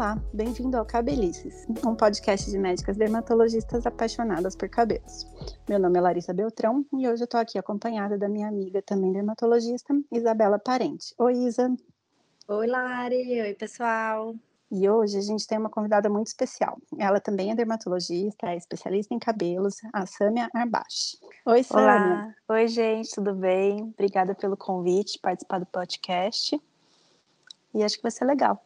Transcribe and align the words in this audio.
Olá, 0.00 0.18
bem-vindo 0.32 0.78
ao 0.78 0.86
Cabelices, 0.86 1.66
um 1.86 1.94
podcast 1.94 2.50
de 2.50 2.56
médicas 2.56 2.96
dermatologistas 2.96 3.84
apaixonadas 3.84 4.56
por 4.56 4.66
cabelos. 4.66 5.26
Meu 5.68 5.78
nome 5.78 5.98
é 5.98 6.00
Larissa 6.00 6.32
Beltrão 6.32 6.86
e 6.94 7.06
hoje 7.06 7.24
eu 7.24 7.26
tô 7.26 7.36
aqui 7.36 7.58
acompanhada 7.58 8.16
da 8.16 8.26
minha 8.26 8.48
amiga, 8.48 8.80
também 8.80 9.12
dermatologista, 9.12 9.92
Isabela 10.10 10.58
Parente. 10.58 11.14
Oi, 11.18 11.34
Isa. 11.44 11.76
Oi, 12.48 12.66
Lari. 12.66 13.42
Oi, 13.42 13.52
pessoal. 13.52 14.34
E 14.72 14.88
hoje 14.88 15.18
a 15.18 15.20
gente 15.20 15.46
tem 15.46 15.58
uma 15.58 15.68
convidada 15.68 16.08
muito 16.08 16.28
especial. 16.28 16.78
Ela 16.98 17.20
também 17.20 17.50
é 17.50 17.54
dermatologista, 17.54 18.46
é 18.46 18.56
especialista 18.56 19.12
em 19.12 19.18
cabelos, 19.18 19.82
a 19.92 20.06
Sâmia 20.06 20.48
Arbache. 20.54 21.18
Oi, 21.44 21.62
Sâmia. 21.62 21.84
Olá. 21.84 22.34
Oi, 22.48 22.68
gente, 22.68 23.14
tudo 23.14 23.34
bem? 23.34 23.82
Obrigada 23.82 24.34
pelo 24.34 24.56
convite, 24.56 25.18
participar 25.20 25.58
do 25.58 25.66
podcast. 25.66 26.58
E 27.74 27.84
acho 27.84 27.96
que 27.96 28.02
vai 28.02 28.10
ser 28.10 28.24
legal. 28.24 28.64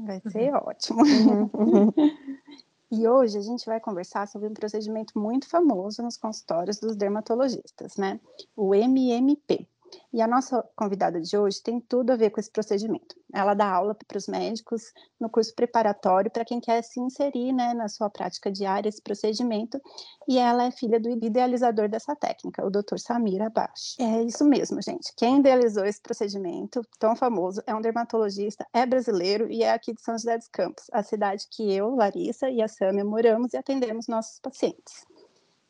Vai 0.00 0.20
ser 0.30 0.52
uhum. 0.52 0.60
ótimo. 0.64 1.02
Uhum. 1.02 1.92
e 2.90 3.06
hoje 3.06 3.38
a 3.38 3.42
gente 3.42 3.66
vai 3.66 3.80
conversar 3.80 4.26
sobre 4.26 4.48
um 4.48 4.54
procedimento 4.54 5.18
muito 5.18 5.48
famoso 5.48 6.02
nos 6.02 6.16
consultórios 6.16 6.78
dos 6.78 6.96
dermatologistas, 6.96 7.96
né? 7.96 8.20
O 8.56 8.74
MMP, 8.74 9.68
e 10.12 10.20
a 10.20 10.26
nossa 10.26 10.62
convidada 10.76 11.20
de 11.20 11.36
hoje 11.36 11.62
tem 11.62 11.80
tudo 11.80 12.10
a 12.10 12.16
ver 12.16 12.30
com 12.30 12.38
esse 12.38 12.50
procedimento. 12.50 13.16
Ela 13.32 13.54
dá 13.54 13.70
aula 13.70 13.94
para 13.94 14.18
os 14.18 14.28
médicos 14.28 14.92
no 15.18 15.30
curso 15.30 15.54
preparatório 15.54 16.30
para 16.30 16.44
quem 16.44 16.60
quer 16.60 16.82
se 16.82 17.00
inserir 17.00 17.52
né, 17.52 17.72
na 17.72 17.88
sua 17.88 18.10
prática 18.10 18.50
diária 18.50 18.88
esse 18.88 19.00
procedimento. 19.00 19.80
E 20.28 20.38
ela 20.38 20.64
é 20.64 20.70
filha 20.70 21.00
do 21.00 21.08
idealizador 21.08 21.88
dessa 21.88 22.14
técnica, 22.14 22.64
o 22.64 22.70
Dr. 22.70 22.98
Samir 22.98 23.42
Abash. 23.42 23.96
É 23.98 24.22
isso 24.22 24.44
mesmo, 24.44 24.80
gente. 24.82 25.12
Quem 25.16 25.38
idealizou 25.38 25.84
esse 25.84 26.00
procedimento 26.00 26.82
tão 26.98 27.16
famoso 27.16 27.62
é 27.66 27.74
um 27.74 27.80
dermatologista, 27.80 28.66
é 28.72 28.84
brasileiro 28.84 29.50
e 29.50 29.62
é 29.62 29.72
aqui 29.72 29.94
de 29.94 30.02
São 30.02 30.14
José 30.14 30.36
dos 30.36 30.48
Campos, 30.48 30.84
a 30.92 31.02
cidade 31.02 31.46
que 31.50 31.72
eu, 31.72 31.94
Larissa 31.94 32.50
e 32.50 32.60
a 32.60 32.68
Sâmia 32.68 33.04
moramos 33.04 33.54
e 33.54 33.56
atendemos 33.56 34.06
nossos 34.08 34.38
pacientes. 34.38 35.06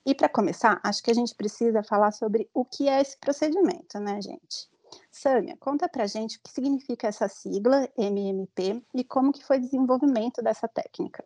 E 0.04 0.14
para 0.14 0.28
começar, 0.28 0.80
acho 0.82 1.02
que 1.02 1.10
a 1.10 1.14
gente 1.14 1.34
precisa 1.34 1.82
falar 1.82 2.10
sobre 2.10 2.48
o 2.52 2.64
que 2.64 2.88
é 2.88 3.00
esse 3.00 3.16
procedimento, 3.16 4.00
né, 4.00 4.20
gente? 4.20 4.68
Sâmia, 5.10 5.56
conta 5.58 5.88
pra 5.88 6.06
gente 6.06 6.38
o 6.38 6.40
que 6.42 6.50
significa 6.50 7.06
essa 7.06 7.28
sigla 7.28 7.88
MMP 7.96 8.82
e 8.94 9.04
como 9.04 9.32
que 9.32 9.44
foi 9.44 9.58
o 9.58 9.60
desenvolvimento 9.60 10.42
dessa 10.42 10.66
técnica. 10.66 11.24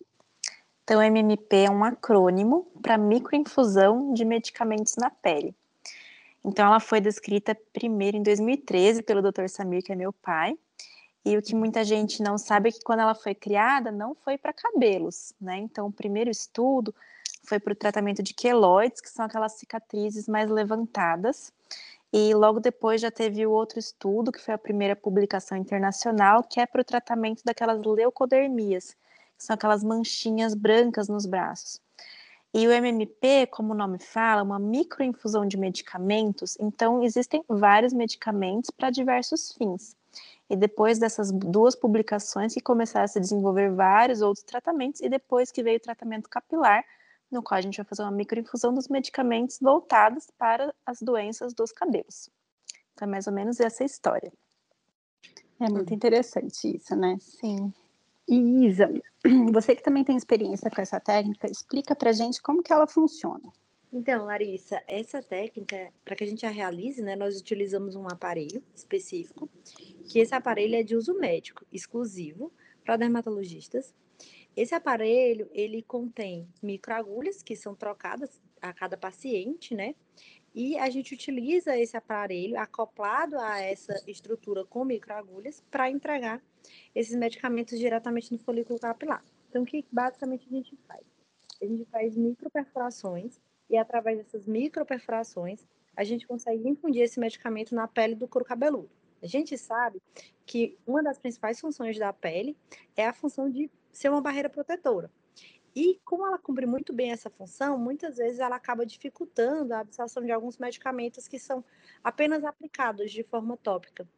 Então, 0.84 1.02
MMP 1.02 1.64
é 1.64 1.70
um 1.70 1.82
acrônimo 1.82 2.66
para 2.80 2.96
microinfusão 2.96 4.12
de 4.12 4.24
medicamentos 4.24 4.94
na 4.96 5.10
pele. 5.10 5.54
Então, 6.44 6.66
ela 6.66 6.78
foi 6.78 7.00
descrita 7.00 7.56
primeiro 7.72 8.16
em 8.16 8.22
2013 8.22 9.02
pelo 9.02 9.20
Dr. 9.20 9.48
Samir, 9.48 9.82
que 9.82 9.90
é 9.90 9.96
meu 9.96 10.12
pai. 10.12 10.56
E 11.24 11.36
o 11.36 11.42
que 11.42 11.56
muita 11.56 11.82
gente 11.82 12.22
não 12.22 12.38
sabe 12.38 12.68
é 12.68 12.72
que 12.72 12.84
quando 12.84 13.00
ela 13.00 13.16
foi 13.16 13.34
criada, 13.34 13.90
não 13.90 14.14
foi 14.14 14.38
para 14.38 14.52
cabelos, 14.52 15.32
né? 15.40 15.58
Então, 15.58 15.88
o 15.88 15.92
primeiro 15.92 16.30
estudo 16.30 16.94
foi 17.46 17.58
para 17.60 17.72
o 17.72 17.76
tratamento 17.76 18.22
de 18.22 18.34
queloides, 18.34 19.00
que 19.00 19.08
são 19.08 19.24
aquelas 19.24 19.52
cicatrizes 19.52 20.28
mais 20.28 20.50
levantadas. 20.50 21.52
E 22.12 22.34
logo 22.34 22.60
depois 22.60 23.00
já 23.00 23.10
teve 23.10 23.46
o 23.46 23.50
outro 23.50 23.78
estudo, 23.78 24.32
que 24.32 24.40
foi 24.40 24.54
a 24.54 24.58
primeira 24.58 24.96
publicação 24.96 25.56
internacional, 25.56 26.42
que 26.42 26.60
é 26.60 26.66
para 26.66 26.80
o 26.80 26.84
tratamento 26.84 27.42
daquelas 27.44 27.80
leucodermias, 27.82 28.96
que 29.36 29.44
são 29.44 29.54
aquelas 29.54 29.84
manchinhas 29.84 30.54
brancas 30.54 31.08
nos 31.08 31.26
braços. 31.26 31.80
E 32.54 32.66
o 32.66 32.72
MMP, 32.72 33.46
como 33.50 33.74
o 33.74 33.76
nome 33.76 33.98
fala, 33.98 34.40
é 34.40 34.42
uma 34.42 34.58
microinfusão 34.58 35.46
de 35.46 35.58
medicamentos, 35.58 36.56
então 36.58 37.02
existem 37.02 37.44
vários 37.46 37.92
medicamentos 37.92 38.70
para 38.70 38.88
diversos 38.88 39.52
fins. 39.52 39.94
E 40.48 40.56
depois 40.56 40.98
dessas 40.98 41.30
duas 41.30 41.74
publicações 41.74 42.54
que 42.54 42.60
começaram 42.60 43.04
a 43.04 43.08
se 43.08 43.20
desenvolver 43.20 43.70
vários 43.72 44.22
outros 44.22 44.42
tratamentos, 44.42 45.02
e 45.02 45.08
depois 45.08 45.52
que 45.52 45.62
veio 45.62 45.76
o 45.76 45.80
tratamento 45.80 46.30
capilar, 46.30 46.82
no 47.30 47.42
qual 47.42 47.58
a 47.58 47.60
gente 47.60 47.76
vai 47.76 47.84
fazer 47.84 48.02
uma 48.02 48.10
microinfusão 48.10 48.72
dos 48.72 48.88
medicamentos 48.88 49.58
voltados 49.60 50.30
para 50.38 50.74
as 50.84 51.00
doenças 51.00 51.52
dos 51.52 51.72
cabelos. 51.72 52.30
Então, 52.94 53.06
é 53.06 53.10
mais 53.10 53.26
ou 53.26 53.32
menos 53.32 53.60
essa 53.60 53.84
história. 53.84 54.32
É 55.60 55.68
muito 55.68 55.92
interessante 55.92 56.76
isso, 56.76 56.94
né? 56.94 57.16
Sim. 57.20 57.72
E 58.28 58.66
Isa, 58.66 58.90
você 59.52 59.74
que 59.74 59.82
também 59.82 60.04
tem 60.04 60.16
experiência 60.16 60.70
com 60.70 60.80
essa 60.80 61.00
técnica, 61.00 61.50
explica 61.50 61.94
pra 61.94 62.12
gente 62.12 62.42
como 62.42 62.62
que 62.62 62.72
ela 62.72 62.86
funciona. 62.86 63.52
Então, 63.92 64.24
Larissa, 64.24 64.82
essa 64.86 65.22
técnica, 65.22 65.92
para 66.04 66.16
que 66.16 66.24
a 66.24 66.26
gente 66.26 66.44
a 66.44 66.50
realize, 66.50 67.00
né, 67.00 67.14
nós 67.14 67.38
utilizamos 67.40 67.94
um 67.94 68.06
aparelho 68.06 68.62
específico, 68.74 69.48
que 70.08 70.18
esse 70.18 70.34
aparelho 70.34 70.74
é 70.74 70.82
de 70.82 70.96
uso 70.96 71.14
médico, 71.14 71.64
exclusivo 71.72 72.52
para 72.84 72.96
dermatologistas, 72.96 73.94
esse 74.56 74.74
aparelho, 74.74 75.50
ele 75.52 75.82
contém 75.82 76.48
microagulhas 76.62 77.42
que 77.42 77.54
são 77.54 77.74
trocadas 77.74 78.40
a 78.60 78.72
cada 78.72 78.96
paciente, 78.96 79.74
né? 79.74 79.94
E 80.54 80.78
a 80.78 80.88
gente 80.88 81.12
utiliza 81.12 81.76
esse 81.76 81.94
aparelho 81.94 82.58
acoplado 82.58 83.38
a 83.38 83.60
essa 83.60 83.94
estrutura 84.06 84.64
com 84.64 84.86
microagulhas 84.86 85.62
para 85.70 85.90
entregar 85.90 86.42
esses 86.94 87.14
medicamentos 87.14 87.78
diretamente 87.78 88.32
no 88.32 88.38
folículo 88.38 88.80
capilar. 88.80 89.22
Então, 89.50 89.62
o 89.62 89.66
que 89.66 89.84
basicamente 89.92 90.46
a 90.46 90.50
gente 90.50 90.74
faz? 90.88 91.04
A 91.60 91.66
gente 91.66 91.84
faz 91.84 92.16
microperfurações 92.16 93.38
e 93.68 93.76
através 93.76 94.16
dessas 94.16 94.46
microperfurações 94.46 95.66
a 95.94 96.02
gente 96.04 96.26
consegue 96.26 96.66
infundir 96.66 97.02
esse 97.02 97.20
medicamento 97.20 97.74
na 97.74 97.86
pele 97.86 98.14
do 98.14 98.26
couro 98.26 98.44
cabeludo. 98.44 98.90
A 99.22 99.26
gente 99.26 99.56
sabe 99.58 100.00
que 100.46 100.78
uma 100.86 101.02
das 101.02 101.18
principais 101.18 101.60
funções 101.60 101.98
da 101.98 102.12
pele 102.12 102.56
é 102.96 103.06
a 103.06 103.12
função 103.12 103.50
de 103.50 103.70
ser 103.96 104.10
uma 104.10 104.20
barreira 104.20 104.48
protetora. 104.48 105.10
E 105.74 106.00
como 106.04 106.26
ela 106.26 106.38
cumpre 106.38 106.64
muito 106.64 106.92
bem 106.92 107.10
essa 107.10 107.28
função, 107.28 107.78
muitas 107.78 108.16
vezes 108.16 108.40
ela 108.40 108.56
acaba 108.56 108.86
dificultando 108.86 109.74
a 109.74 109.80
absorção 109.80 110.24
de 110.24 110.32
alguns 110.32 110.56
medicamentos 110.56 111.28
que 111.28 111.38
são 111.38 111.62
apenas 112.02 112.44
aplicados 112.44 113.12
de 113.12 113.22
forma 113.22 113.56
tópica. 113.58 114.08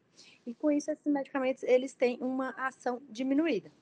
E 0.47 0.55
com 0.55 0.71
isso 0.71 0.91
esses 0.91 1.12
medicamentos 1.12 1.62
eles 1.65 1.94
têm 1.94 2.19
uma 2.21 2.50
ação 2.50 3.03
diminuída. 3.09 3.72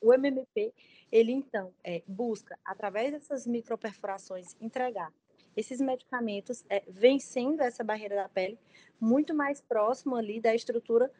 O 0.00 0.14
MMP, 0.14 0.72
ele 1.10 1.32
então 1.32 1.74
é, 1.84 2.02
busca 2.06 2.58
através 2.64 3.12
dessas 3.12 3.46
microperfurações 3.46 4.56
entregar 4.60 5.12
esses 5.56 5.80
medicamentos 5.80 6.64
é, 6.70 6.84
vencendo 6.88 7.60
essa 7.60 7.82
barreira 7.82 8.14
da 8.14 8.28
pele 8.28 8.58
muito 9.00 9.34
mais 9.34 9.60
próximo 9.60 10.16
ali 10.16 10.40
da 10.40 10.54
estrutura 10.54 11.12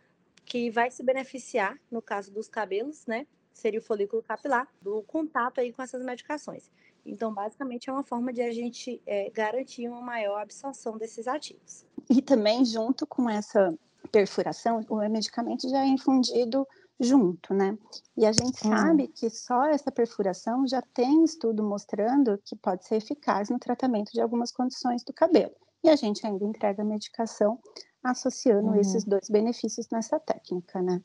que 0.46 0.70
vai 0.70 0.90
se 0.90 1.02
beneficiar, 1.02 1.78
no 1.90 2.00
caso 2.00 2.32
dos 2.32 2.48
cabelos, 2.48 3.04
né, 3.06 3.26
seria 3.58 3.80
o 3.80 3.82
folículo 3.82 4.22
capilar, 4.22 4.68
do 4.80 5.02
contato 5.02 5.60
aí 5.60 5.72
com 5.72 5.82
essas 5.82 6.04
medicações. 6.04 6.70
Então, 7.04 7.32
basicamente, 7.32 7.88
é 7.88 7.92
uma 7.92 8.02
forma 8.02 8.32
de 8.32 8.42
a 8.42 8.52
gente 8.52 9.00
é, 9.06 9.30
garantir 9.30 9.88
uma 9.88 10.00
maior 10.00 10.40
absorção 10.40 10.98
desses 10.98 11.26
ativos. 11.26 11.86
E 12.10 12.20
também, 12.20 12.64
junto 12.64 13.06
com 13.06 13.28
essa 13.28 13.74
perfuração, 14.12 14.80
o 14.88 14.96
medicamento 15.08 15.68
já 15.68 15.82
é 15.82 15.86
infundido 15.86 16.66
junto, 17.00 17.54
né? 17.54 17.78
E 18.16 18.26
a 18.26 18.32
gente 18.32 18.66
hum. 18.66 18.70
sabe 18.70 19.08
que 19.08 19.30
só 19.30 19.66
essa 19.66 19.90
perfuração 19.90 20.66
já 20.66 20.82
tem 20.82 21.24
estudo 21.24 21.62
mostrando 21.62 22.38
que 22.44 22.56
pode 22.56 22.86
ser 22.86 22.96
eficaz 22.96 23.48
no 23.48 23.58
tratamento 23.58 24.12
de 24.12 24.20
algumas 24.20 24.50
condições 24.50 25.02
do 25.04 25.12
cabelo. 25.12 25.54
E 25.82 25.88
a 25.88 25.96
gente 25.96 26.26
ainda 26.26 26.44
entrega 26.44 26.82
medicação 26.84 27.58
associando 28.02 28.68
uhum. 28.68 28.80
esses 28.80 29.04
dois 29.04 29.28
benefícios 29.28 29.88
nessa 29.90 30.18
técnica, 30.18 30.82
né? 30.82 31.00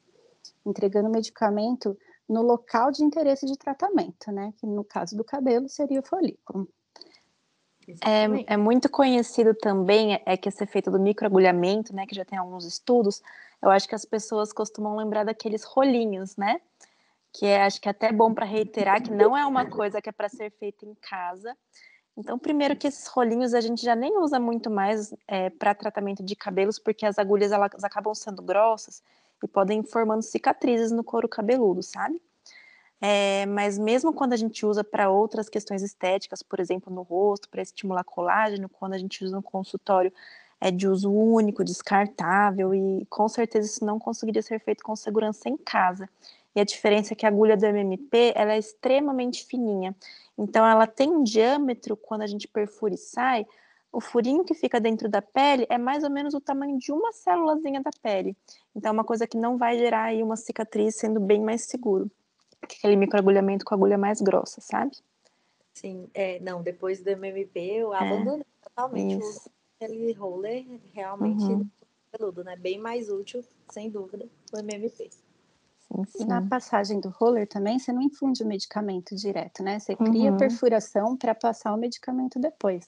Entregando 0.66 1.10
medicamento 1.10 1.98
no 2.28 2.42
local 2.42 2.92
de 2.92 3.04
interesse 3.04 3.46
de 3.46 3.58
tratamento, 3.58 4.32
né? 4.32 4.54
Que 4.58 4.66
no 4.66 4.84
caso 4.84 5.16
do 5.16 5.24
cabelo 5.24 5.68
seria 5.68 6.00
o 6.00 6.04
folículo. 6.04 6.68
É, 8.02 8.54
é, 8.54 8.58
muito 8.58 8.90
conhecido 8.90 9.54
também 9.54 10.22
é 10.26 10.38
que 10.38 10.48
esse 10.48 10.64
efeito 10.64 10.90
do 10.90 11.00
microagulhamento, 11.00 11.94
né, 11.94 12.06
que 12.06 12.16
já 12.16 12.24
tem 12.24 12.38
alguns 12.38 12.66
estudos, 12.66 13.22
eu 13.62 13.70
acho 13.70 13.88
que 13.88 13.96
as 13.96 14.06
pessoas 14.06 14.54
costumam 14.54 14.96
lembrar 14.96 15.26
daqueles 15.26 15.64
rolinhos, 15.64 16.38
né? 16.38 16.62
Que 17.32 17.46
é, 17.46 17.64
acho 17.64 17.82
que 17.82 17.88
é 17.88 17.92
até 17.92 18.12
bom 18.12 18.34
para 18.34 18.46
reiterar 18.46 19.02
que 19.02 19.12
não 19.12 19.36
é 19.36 19.46
uma 19.46 19.66
coisa 19.66 20.02
que 20.02 20.10
é 20.10 20.12
para 20.12 20.30
ser 20.30 20.52
feita 20.52 20.86
em 20.86 20.94
casa. 20.96 21.58
Então, 22.16 22.38
primeiro 22.38 22.76
que 22.76 22.88
esses 22.88 23.08
rolinhos 23.08 23.54
a 23.54 23.62
gente 23.62 23.82
já 23.82 23.96
nem 23.96 24.18
usa 24.20 24.40
muito 24.40 24.70
mais 24.70 25.14
é, 25.28 25.50
para 25.50 25.74
tratamento 25.74 26.24
de 26.24 26.36
cabelos, 26.36 26.78
porque 26.78 27.06
as 27.06 27.18
agulhas 27.18 27.52
elas 27.52 27.84
acabam 27.84 28.14
sendo 28.14 28.42
grossas 28.42 29.02
e 29.46 29.48
podem 29.48 29.80
ir 29.80 29.84
formando 29.84 30.22
cicatrizes 30.22 30.92
no 30.92 31.04
couro 31.04 31.28
cabeludo, 31.28 31.84
sabe? 31.84 32.22
É, 33.02 33.46
mas 33.48 33.78
mesmo 33.78 34.14
quando 34.14 34.32
a 34.32 34.38
gente 34.38 34.66
usa 34.66 34.84
para 34.84 35.10
outras 35.10 35.50
questões 35.50 35.82
estéticas, 35.82 36.42
por 36.42 36.60
exemplo, 36.60 36.94
no 36.94 37.02
rosto, 37.02 37.50
para 37.50 37.62
estimular 37.62 38.04
colágeno, 38.04 38.70
quando 38.70 38.94
a 38.94 38.98
gente 38.98 39.24
usa 39.26 39.36
no 39.36 39.44
consultório, 39.44 40.12
é 40.62 40.72
de 40.72 40.88
uso 40.88 41.12
único, 41.12 41.66
descartável, 41.66 42.74
e 42.74 43.06
com 43.10 43.28
certeza 43.28 43.68
isso 43.68 43.84
não 43.84 44.00
conseguiria 44.00 44.42
ser 44.42 44.60
feito 44.60 44.82
com 44.82 44.96
segurança 44.96 45.50
em 45.50 45.58
casa. 45.58 46.08
E 46.56 46.62
a 46.62 46.64
diferença 46.64 47.14
é 47.14 47.16
que 47.16 47.26
a 47.26 47.30
agulha 47.30 47.58
do 47.58 47.66
MMP 47.66 48.32
ela 48.36 48.54
é 48.54 48.58
extremamente 48.58 49.46
fininha. 49.46 49.94
Então 50.38 50.66
ela 50.66 50.88
tem 50.88 51.10
um 51.10 51.24
diâmetro, 51.24 51.98
quando 51.98 52.22
a 52.22 52.28
gente 52.28 52.48
perfura 52.48 52.94
e 52.94 52.98
sai, 52.98 53.46
o 53.94 54.02
furinho 54.02 54.44
que 54.44 54.56
fica 54.56 54.82
dentro 54.82 55.08
da 55.08 55.22
pele 55.22 55.68
é 55.70 55.78
mais 55.78 56.04
ou 56.04 56.10
menos 56.10 56.34
o 56.34 56.42
tamanho 56.42 56.80
de 56.80 56.92
uma 56.92 57.14
célulazinha 57.14 57.80
da 57.80 57.92
pele. 58.02 58.36
Então, 58.76 58.90
é 58.90 58.92
uma 58.92 59.04
coisa 59.04 59.28
que 59.28 59.38
não 59.38 59.56
vai 59.56 59.78
gerar 59.78 60.06
aí 60.06 60.24
uma 60.24 60.36
cicatriz, 60.36 60.96
sendo 60.96 61.20
bem 61.20 61.42
mais 61.42 61.66
seguro. 61.66 62.10
aquele 62.62 62.96
microagulhamento 62.96 63.64
com 63.64 63.76
agulha 63.76 63.98
mais 63.98 64.20
grossa, 64.20 64.60
sabe? 64.60 64.98
Sim, 65.76 66.10
é, 66.14 66.40
não, 66.40 66.64
depois 66.64 67.02
do 67.02 67.10
MMP 67.10 67.60
eu 67.60 67.94
é, 67.94 67.98
abandonei 67.98 68.46
totalmente 68.64 69.24
isso. 69.24 69.50
aquele 69.80 70.12
roller 70.14 70.66
realmente 70.92 71.44
uhum. 71.44 71.68
peludo, 72.12 72.44
né? 72.44 72.56
Bem 72.56 72.80
mais 72.80 73.10
útil, 73.10 73.44
sem 73.70 73.92
dúvida, 73.92 74.28
o 74.52 74.58
MMP. 74.58 75.10
Sim, 75.12 76.06
sim. 76.06 76.24
E 76.24 76.26
na 76.26 76.42
passagem 76.42 77.00
do 77.00 77.10
roller 77.10 77.48
também, 77.48 77.78
você 77.78 77.92
não 77.92 78.02
infunde 78.02 78.42
o 78.42 78.48
medicamento 78.48 79.16
direto, 79.16 79.62
né? 79.62 79.80
Você 79.80 79.96
cria 79.96 80.32
uhum. 80.32 80.38
perfuração 80.38 81.16
para 81.16 81.36
passar 81.36 81.74
o 81.74 81.78
medicamento 81.78 82.40
depois. 82.40 82.86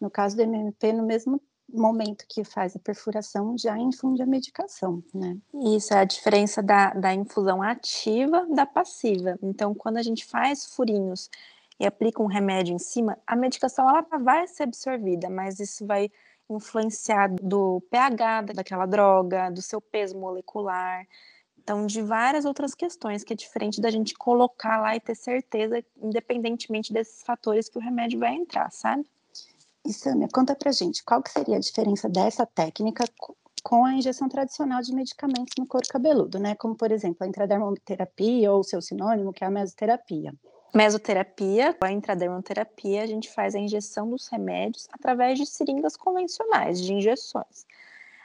No 0.00 0.10
caso 0.10 0.36
do 0.36 0.42
MMP, 0.42 0.92
no 0.92 1.04
mesmo 1.04 1.40
momento 1.72 2.24
que 2.28 2.44
faz 2.44 2.76
a 2.76 2.78
perfuração, 2.78 3.56
já 3.56 3.76
infunde 3.78 4.22
a 4.22 4.26
medicação, 4.26 5.02
né? 5.14 5.36
Isso 5.76 5.94
é 5.94 5.98
a 5.98 6.04
diferença 6.04 6.62
da, 6.62 6.90
da 6.90 7.14
infusão 7.14 7.62
ativa 7.62 8.46
da 8.54 8.66
passiva. 8.66 9.38
Então, 9.42 9.74
quando 9.74 9.96
a 9.96 10.02
gente 10.02 10.24
faz 10.24 10.66
furinhos 10.66 11.30
e 11.80 11.86
aplica 11.86 12.22
um 12.22 12.26
remédio 12.26 12.74
em 12.74 12.78
cima, 12.78 13.18
a 13.26 13.34
medicação 13.34 13.88
ela 13.88 14.02
vai 14.18 14.46
ser 14.46 14.64
absorvida, 14.64 15.28
mas 15.30 15.58
isso 15.58 15.86
vai 15.86 16.10
influenciar 16.48 17.28
do 17.28 17.80
pH 17.90 18.42
daquela 18.54 18.86
droga, 18.86 19.50
do 19.50 19.62
seu 19.62 19.80
peso 19.80 20.16
molecular, 20.16 21.06
então 21.58 21.86
de 21.86 22.02
várias 22.02 22.44
outras 22.44 22.74
questões 22.74 23.24
que 23.24 23.32
é 23.32 23.36
diferente 23.36 23.80
da 23.80 23.90
gente 23.90 24.14
colocar 24.14 24.78
lá 24.80 24.94
e 24.94 25.00
ter 25.00 25.14
certeza, 25.14 25.82
independentemente 25.96 26.92
desses 26.92 27.22
fatores 27.22 27.68
que 27.68 27.78
o 27.78 27.80
remédio 27.80 28.20
vai 28.20 28.34
entrar, 28.34 28.70
sabe? 28.70 29.06
E 29.86 29.92
Samia, 29.92 30.28
conta 30.32 30.54
pra 30.54 30.72
gente, 30.72 31.04
qual 31.04 31.22
que 31.22 31.30
seria 31.30 31.56
a 31.56 31.60
diferença 31.60 32.08
dessa 32.08 32.46
técnica 32.46 33.04
com 33.62 33.84
a 33.84 33.92
injeção 33.92 34.28
tradicional 34.28 34.80
de 34.80 34.94
medicamentos 34.94 35.54
no 35.58 35.66
couro 35.66 35.86
cabeludo, 35.86 36.38
né? 36.38 36.54
Como, 36.54 36.74
por 36.74 36.90
exemplo, 36.90 37.18
a 37.20 37.26
intradermoterapia 37.26 38.50
ou 38.50 38.64
seu 38.64 38.80
sinônimo, 38.80 39.32
que 39.32 39.44
é 39.44 39.46
a 39.46 39.50
mesoterapia. 39.50 40.34
Mesoterapia, 40.74 41.76
a 41.82 41.92
intradermoterapia, 41.92 43.02
a 43.02 43.06
gente 43.06 43.30
faz 43.30 43.54
a 43.54 43.58
injeção 43.58 44.08
dos 44.08 44.26
remédios 44.28 44.88
através 44.90 45.38
de 45.38 45.46
seringas 45.46 45.96
convencionais, 45.96 46.80
de 46.80 46.92
injeções. 46.92 47.66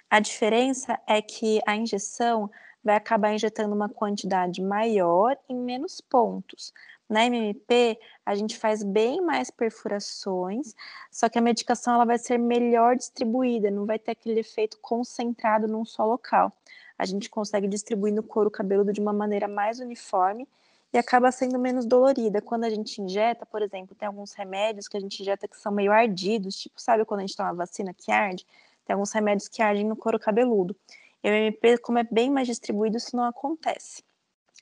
A 0.10 0.20
diferença 0.20 0.98
é 1.06 1.22
que 1.22 1.62
a 1.68 1.76
injeção 1.76 2.50
vai 2.84 2.96
acabar 2.96 3.34
injetando 3.34 3.76
uma 3.76 3.90
quantidade 3.90 4.62
maior 4.62 5.38
em 5.48 5.56
menos 5.56 6.02
pontos. 6.02 6.74
Na 7.10 7.26
MMP, 7.26 8.00
a 8.24 8.36
gente 8.36 8.56
faz 8.56 8.84
bem 8.84 9.20
mais 9.20 9.50
perfurações, 9.50 10.76
só 11.12 11.28
que 11.28 11.40
a 11.40 11.42
medicação 11.42 11.96
ela 11.96 12.06
vai 12.06 12.20
ser 12.20 12.38
melhor 12.38 12.96
distribuída, 12.96 13.72
não 13.72 13.86
vai 13.88 13.98
ter 13.98 14.12
aquele 14.12 14.42
efeito 14.42 14.78
concentrado 14.80 15.68
num 15.68 15.84
só 15.84 16.06
local. 16.06 16.54
A 17.00 17.06
gente 17.06 17.28
consegue 17.28 17.68
distribuir 17.68 18.14
no 18.14 18.22
couro 18.22 18.52
cabeludo 18.52 18.94
de 18.94 19.02
uma 19.02 19.12
maneira 19.12 19.48
mais 19.48 19.80
uniforme 19.80 20.48
e 20.94 20.98
acaba 21.00 21.32
sendo 21.32 21.58
menos 21.58 21.86
dolorida. 21.86 22.42
Quando 22.42 22.66
a 22.66 22.70
gente 22.70 23.02
injeta, 23.02 23.44
por 23.46 23.64
exemplo, 23.64 23.96
tem 23.96 24.08
alguns 24.08 24.34
remédios 24.34 24.88
que 24.88 24.98
a 24.98 25.00
gente 25.00 25.22
injeta 25.22 25.48
que 25.48 25.58
são 25.58 25.72
meio 25.72 25.92
ardidos, 25.92 26.56
tipo, 26.58 26.80
sabe 26.80 27.06
quando 27.06 27.22
a 27.22 27.24
gente 27.26 27.36
toma 27.36 27.54
vacina 27.54 27.92
que 27.92 28.12
arde? 28.12 28.46
Tem 28.86 28.94
alguns 28.94 29.12
remédios 29.12 29.48
que 29.48 29.64
ardem 29.64 29.86
no 29.86 29.96
couro 29.96 30.20
cabeludo. 30.20 30.76
E 31.24 31.50
o 31.50 31.82
como 31.82 31.98
é 31.98 32.04
bem 32.04 32.30
mais 32.30 32.48
distribuído, 32.48 32.98
isso 32.98 33.16
não 33.16 33.24
acontece. 33.24 34.04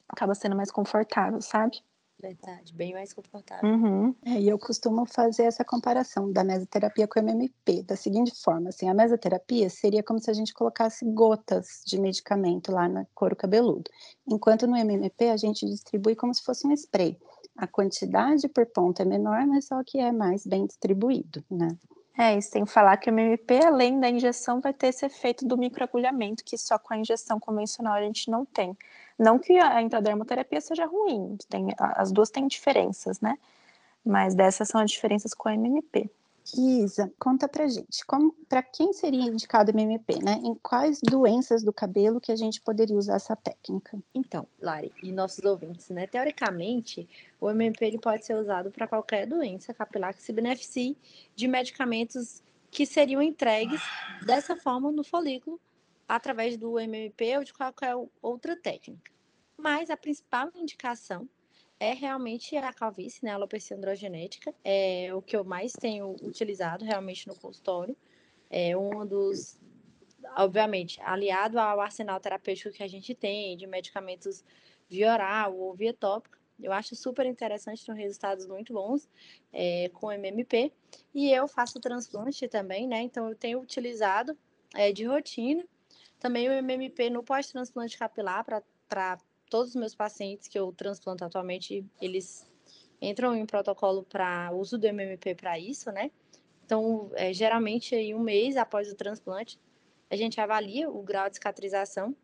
Acaba 0.07 0.33
sendo 0.33 0.55
mais 0.55 0.71
confortável, 0.71 1.41
sabe? 1.41 1.81
Verdade, 2.19 2.73
bem 2.73 2.93
mais 2.93 3.13
confortável. 3.13 3.69
Uhum. 3.69 4.15
É, 4.25 4.39
e 4.39 4.49
eu 4.49 4.57
costumo 4.57 5.05
fazer 5.05 5.43
essa 5.43 5.63
comparação 5.63 6.31
da 6.31 6.43
mesoterapia 6.43 7.07
com 7.07 7.19
o 7.19 7.23
MMP, 7.23 7.83
da 7.83 7.95
seguinte 7.95 8.33
forma, 8.41 8.69
assim, 8.69 8.89
a 8.89 8.93
mesoterapia 8.93 9.69
seria 9.69 10.01
como 10.01 10.19
se 10.19 10.31
a 10.31 10.33
gente 10.33 10.51
colocasse 10.51 11.05
gotas 11.05 11.83
de 11.85 11.99
medicamento 11.99 12.71
lá 12.71 12.89
no 12.89 13.05
couro 13.13 13.35
cabeludo, 13.35 13.91
enquanto 14.27 14.65
no 14.65 14.75
MMP 14.75 15.29
a 15.29 15.37
gente 15.37 15.65
distribui 15.67 16.15
como 16.15 16.33
se 16.33 16.43
fosse 16.43 16.65
um 16.65 16.71
spray. 16.71 17.19
A 17.55 17.67
quantidade 17.67 18.47
por 18.49 18.65
ponto 18.65 18.99
é 19.01 19.05
menor, 19.05 19.45
mas 19.45 19.65
só 19.65 19.83
que 19.85 19.99
é 19.99 20.11
mais 20.11 20.45
bem 20.45 20.65
distribuído, 20.65 21.43
né? 21.49 21.67
É, 22.17 22.35
isso 22.35 22.49
tem 22.49 22.65
que 22.65 22.71
falar 22.71 22.97
que 22.97 23.11
o 23.11 23.13
MMP, 23.13 23.63
além 23.63 23.99
da 23.99 24.09
injeção, 24.09 24.59
vai 24.59 24.73
ter 24.73 24.87
esse 24.87 25.05
efeito 25.05 25.45
do 25.45 25.55
microagulhamento, 25.55 26.43
que 26.43 26.57
só 26.57 26.79
com 26.79 26.95
a 26.95 26.97
injeção 26.97 27.39
convencional 27.39 27.93
a 27.93 28.01
gente 28.01 28.31
não 28.31 28.43
tem. 28.43 28.75
Não 29.17 29.39
que 29.39 29.57
a 29.57 29.81
intradermoterapia 29.81 30.61
seja 30.61 30.85
ruim, 30.85 31.37
tem, 31.49 31.73
as 31.77 32.11
duas 32.11 32.29
têm 32.29 32.47
diferenças, 32.47 33.19
né? 33.19 33.37
Mas 34.05 34.35
dessas 34.35 34.67
são 34.67 34.79
as 34.79 34.91
diferenças 34.91 35.33
com 35.33 35.49
a 35.49 35.53
MMP. 35.53 36.09
Isa, 36.55 37.11
conta 37.19 37.47
pra 37.47 37.67
gente, 37.67 38.05
para 38.47 38.63
quem 38.63 38.93
seria 38.93 39.23
indicado 39.23 39.71
MMP, 39.71 40.23
né? 40.23 40.39
Em 40.43 40.55
quais 40.55 41.01
doenças 41.01 41.61
do 41.61 41.73
cabelo 41.73 42.21
que 42.21 42.31
a 42.31 42.35
gente 42.35 42.61
poderia 42.61 42.95
usar 42.95 43.15
essa 43.15 43.35
técnica? 43.35 43.97
Então, 44.15 44.47
Lari, 44.61 44.93
e 45.03 45.11
nossos 45.11 45.43
ouvintes, 45.43 45.89
né? 45.89 46.07
Teoricamente, 46.07 47.09
o 47.41 47.49
MMP 47.49 47.85
ele 47.85 47.99
pode 47.99 48.25
ser 48.25 48.35
usado 48.35 48.71
para 48.71 48.87
qualquer 48.87 49.25
doença 49.25 49.73
capilar 49.73 50.13
que 50.13 50.21
se 50.21 50.31
beneficie 50.31 50.95
de 51.35 51.47
medicamentos 51.47 52.41
que 52.71 52.85
seriam 52.85 53.21
entregues 53.21 53.81
dessa 54.25 54.55
forma 54.55 54.91
no 54.91 55.03
folículo 55.03 55.59
através 56.07 56.57
do 56.57 56.79
MMP 56.79 57.37
ou 57.37 57.43
de 57.43 57.53
qualquer 57.53 57.93
outra 58.21 58.55
técnica. 58.55 59.11
Mas 59.57 59.89
a 59.89 59.97
principal 59.97 60.49
indicação 60.55 61.27
é 61.79 61.93
realmente 61.93 62.55
a 62.55 62.73
calvície, 62.73 63.23
né? 63.23 63.31
A 63.31 63.35
alopecia 63.35 63.75
androgenética. 63.75 64.53
É 64.63 65.13
o 65.13 65.21
que 65.21 65.35
eu 65.35 65.43
mais 65.43 65.73
tenho 65.73 66.15
utilizado 66.23 66.85
realmente 66.85 67.27
no 67.27 67.35
consultório. 67.35 67.95
É 68.49 68.75
um 68.77 69.05
dos, 69.05 69.59
obviamente, 70.37 71.01
aliado 71.01 71.59
ao 71.59 71.81
arsenal 71.81 72.19
terapêutico 72.19 72.71
que 72.71 72.83
a 72.83 72.87
gente 72.87 73.13
tem, 73.13 73.57
de 73.57 73.67
medicamentos 73.67 74.43
via 74.89 75.11
oral 75.11 75.57
ou 75.57 75.73
via 75.73 75.93
tópica. 75.93 76.37
Eu 76.59 76.71
acho 76.71 76.95
super 76.95 77.25
interessante, 77.27 77.85
tem 77.85 77.93
resultados 77.93 78.47
muito 78.47 78.73
bons 78.73 79.07
é, 79.53 79.89
com 79.93 80.11
MMP. 80.11 80.71
E 81.13 81.31
eu 81.31 81.47
faço 81.47 81.79
transplante 81.79 82.47
também, 82.47 82.87
né? 82.87 83.01
Então 83.01 83.29
eu 83.29 83.35
tenho 83.35 83.59
utilizado 83.59 84.35
é, 84.73 84.91
de 84.91 85.05
rotina 85.05 85.63
também 86.19 86.49
o 86.49 86.53
MMP 86.53 87.09
no 87.09 87.23
pós-transplante 87.23 87.97
capilar 87.97 88.45
para 88.87 89.17
todos 89.49 89.69
os 89.69 89.75
meus 89.75 89.95
pacientes 89.95 90.47
que 90.47 90.57
eu 90.57 90.71
transplanto 90.71 91.23
atualmente, 91.23 91.85
eles 92.01 92.49
entram 93.01 93.35
em 93.35 93.45
protocolo 93.45 94.03
para 94.03 94.51
uso 94.53 94.77
do 94.77 94.85
MMP 94.85 95.35
para 95.35 95.59
isso, 95.59 95.91
né? 95.91 96.11
Então, 96.65 97.09
é, 97.13 97.31
geralmente, 97.31 97.95
em 97.95 98.13
um 98.13 98.19
mês 98.19 98.57
após 98.57 98.91
o 98.91 98.95
transplante, 98.95 99.59
a 100.09 100.15
gente 100.15 100.39
avalia 100.41 100.89
o 100.89 101.01
grau 101.01 101.29
de 101.29 101.35
cicatrização 101.35 102.15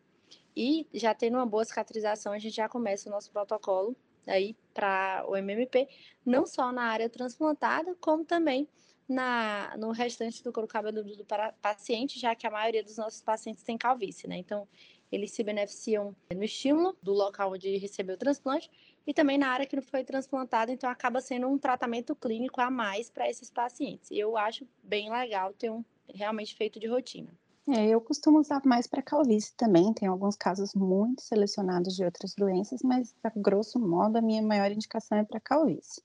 e 0.55 0.88
já 0.93 1.13
tendo 1.13 1.38
uma 1.38 1.45
boa 1.45 1.63
cicatrização, 1.63 2.33
a 2.33 2.39
gente 2.39 2.55
já 2.55 2.67
começa 2.67 3.09
o 3.09 3.12
nosso 3.12 3.31
protocolo 3.31 3.95
aí 4.27 4.55
para 4.73 5.23
o 5.27 5.35
MMP, 5.35 5.88
não 6.25 6.45
só 6.45 6.71
na 6.71 6.83
área 6.83 7.09
transplantada, 7.09 7.95
como 8.00 8.23
também 8.25 8.67
na, 9.13 9.75
no 9.77 9.91
restante 9.91 10.43
do 10.43 10.51
couro 10.51 10.67
cabeludo 10.67 11.15
do 11.15 11.25
paciente, 11.62 12.20
já 12.20 12.36
que 12.36 12.46
a 12.46 12.51
maioria 12.51 12.84
dos 12.84 12.98
nossos 12.98 13.22
pacientes 13.22 13.63
tem 13.63 13.77
calvície, 13.77 14.27
né? 14.27 14.38
Então, 14.38 14.67
eles 15.12 15.32
se 15.32 15.43
beneficiam 15.43 16.15
no 16.36 16.43
estímulo 16.43 16.98
do 17.01 17.13
local 17.13 17.53
onde 17.53 17.77
recebeu 17.77 18.15
o 18.15 18.17
transplante 18.17 18.70
e 19.05 19.13
também 19.13 19.38
na 19.38 19.50
área 19.50 19.65
que 19.65 19.75
não 19.75 19.84
foi 19.84 20.03
transplantado, 20.03 20.72
então 20.72 20.89
acaba 20.89 21.22
sendo 21.22 21.48
um 21.48 21.58
tratamento 21.58 22.15
clínico 22.15 22.60
a 22.60 22.72
mais 22.72 23.10
para 23.10 23.29
esses 23.29 23.51
pacientes. 23.51 24.10
Eu 24.12 24.36
acho 24.36 24.67
bem 24.82 25.12
legal 25.12 25.53
ter 25.53 25.70
um 25.70 25.86
realmente 26.13 26.55
feito 26.55 26.79
de 26.79 26.88
rotina. 26.88 27.29
É, 27.67 27.88
eu 27.88 28.01
costumo 28.01 28.39
usar 28.39 28.62
mais 28.65 28.88
para 28.88 29.01
calvície 29.01 29.53
também, 29.55 29.93
tem 29.93 30.08
alguns 30.08 30.36
casos 30.36 30.74
muito 30.74 31.22
selecionados 31.22 31.96
de 31.96 32.03
outras 32.03 32.34
doenças, 32.36 32.82
mas 32.84 33.15
a 33.24 33.32
grosso 33.36 33.79
modo 33.79 34.17
a 34.17 34.22
minha 34.22 34.41
maior 34.41 34.70
indicação 34.72 35.17
é 35.17 35.24
para 35.24 35.39
calvície. 35.39 36.01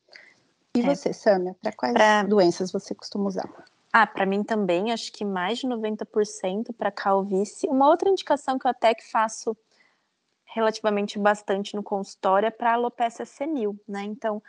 E 0.79 0.83
é. 0.83 0.95
você, 0.95 1.13
Samia, 1.13 1.57
para 1.61 1.73
quais 1.73 1.95
pra... 1.95 2.23
doenças 2.23 2.71
você 2.71 2.95
costuma 2.95 3.27
usar? 3.27 3.49
Ah, 3.93 4.07
para 4.07 4.27
mim 4.27 4.45
também, 4.45 4.93
acho 4.93 5.13
que 5.13 5.25
mais 5.25 5.59
de 5.59 5.67
90% 5.67 6.73
para 6.77 6.91
calvície. 6.91 7.69
Uma 7.69 7.89
outra 7.89 8.09
indicação 8.09 8.59
que 8.59 8.67
eu 8.67 8.71
até 8.71 8.95
que 8.95 9.11
faço 9.11 9.57
relativamente 10.45 11.19
bastante 11.19 11.75
no 11.75 11.83
consultório 11.83 12.47
é 12.47 12.51
para 12.51 12.75
alopecia 12.75 13.25
senil, 13.25 13.79
né? 13.89 14.03
Então, 14.03 14.43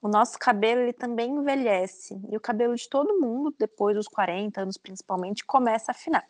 o 0.00 0.08
nosso 0.08 0.38
cabelo 0.38 0.82
ele 0.82 0.92
também 0.92 1.30
envelhece 1.30 2.20
e 2.30 2.36
o 2.36 2.40
cabelo 2.40 2.74
de 2.74 2.88
todo 2.88 3.20
mundo, 3.20 3.54
depois 3.58 3.96
dos 3.96 4.06
40 4.06 4.60
anos 4.60 4.76
principalmente, 4.76 5.44
começa 5.44 5.90
a 5.90 5.94
afinar. 5.94 6.24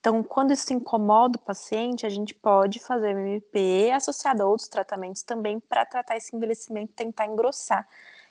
Então, 0.00 0.22
quando 0.22 0.52
isso 0.52 0.72
incomoda 0.72 1.36
o 1.36 1.42
paciente, 1.42 2.06
a 2.06 2.08
gente 2.08 2.34
pode 2.34 2.78
fazer 2.80 3.10
MP 3.10 3.90
associado 3.90 4.42
a 4.42 4.46
outros 4.46 4.68
tratamentos 4.68 5.22
também 5.22 5.60
para 5.60 5.84
tratar 5.84 6.16
esse 6.16 6.34
envelhecimento 6.34 6.92
e 6.92 6.94
tentar 6.94 7.26
engrossar 7.26 7.86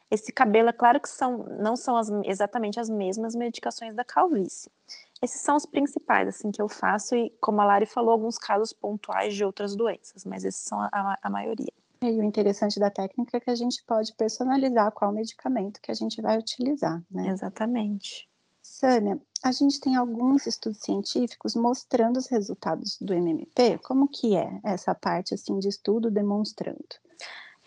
esse 0.09 0.31
cabelo, 0.31 0.69
é 0.69 0.73
claro 0.73 0.99
que 0.99 1.09
são, 1.09 1.45
não 1.59 1.75
são 1.75 1.95
as, 1.95 2.09
exatamente 2.25 2.79
as 2.79 2.89
mesmas 2.89 3.35
medicações 3.35 3.93
da 3.95 4.03
calvície. 4.03 4.71
Esses 5.21 5.41
são 5.41 5.55
os 5.55 5.65
principais, 5.65 6.27
assim, 6.27 6.51
que 6.51 6.61
eu 6.61 6.69
faço, 6.69 7.15
e 7.15 7.29
como 7.41 7.61
a 7.61 7.65
Lari 7.65 7.85
falou, 7.85 8.11
alguns 8.11 8.37
casos 8.37 8.71
pontuais 8.71 9.35
de 9.35 9.43
outras 9.43 9.75
doenças, 9.75 10.25
mas 10.25 10.45
esses 10.45 10.61
são 10.61 10.79
a, 10.81 11.17
a 11.21 11.29
maioria. 11.29 11.73
E 12.01 12.11
o 12.11 12.23
interessante 12.23 12.79
da 12.79 12.89
técnica 12.89 13.37
é 13.37 13.39
que 13.39 13.49
a 13.49 13.55
gente 13.55 13.83
pode 13.83 14.13
personalizar 14.13 14.91
qual 14.93 15.11
medicamento 15.11 15.81
que 15.81 15.91
a 15.91 15.93
gente 15.93 16.21
vai 16.21 16.37
utilizar, 16.37 17.03
né? 17.11 17.27
Exatamente. 17.27 18.29
Sânia, 18.61 19.19
a 19.43 19.51
gente 19.51 19.81
tem 19.81 19.97
alguns 19.97 20.47
estudos 20.47 20.79
científicos 20.79 21.55
mostrando 21.55 22.17
os 22.17 22.27
resultados 22.27 22.97
do 23.01 23.13
MMP. 23.13 23.77
Como 23.79 24.07
que 24.07 24.37
é 24.37 24.59
essa 24.63 24.95
parte, 24.95 25.33
assim, 25.33 25.59
de 25.59 25.67
estudo 25.67 26.09
demonstrando? 26.09 26.87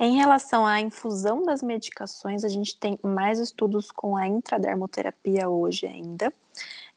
Em 0.04 0.16
relação 0.16 0.66
à 0.66 0.80
infusão 0.80 1.44
das 1.44 1.62
medicações, 1.62 2.42
a 2.42 2.48
gente 2.48 2.76
tem 2.76 2.98
mais 3.04 3.38
estudos 3.38 3.88
com 3.92 4.16
a 4.16 4.26
intradermoterapia 4.26 5.48
hoje 5.48 5.86
ainda, 5.86 6.34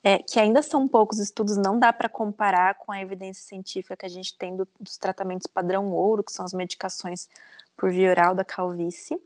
é, 0.03 0.17
que 0.17 0.39
ainda 0.39 0.63
são 0.63 0.87
poucos 0.87 1.19
estudos, 1.19 1.55
não 1.55 1.77
dá 1.77 1.93
para 1.93 2.09
comparar 2.09 2.73
com 2.73 2.91
a 2.91 2.99
evidência 2.99 3.43
científica 3.43 3.95
que 3.95 4.07
a 4.07 4.09
gente 4.09 4.35
tem 4.35 4.55
do, 4.55 4.67
dos 4.79 4.97
tratamentos 4.97 5.45
padrão 5.45 5.91
ouro, 5.91 6.23
que 6.23 6.31
são 6.31 6.43
as 6.43 6.51
medicações 6.51 7.29
por 7.77 7.91
via 7.91 8.09
oral 8.09 8.33
da 8.33 8.43
calvície. 8.43 9.21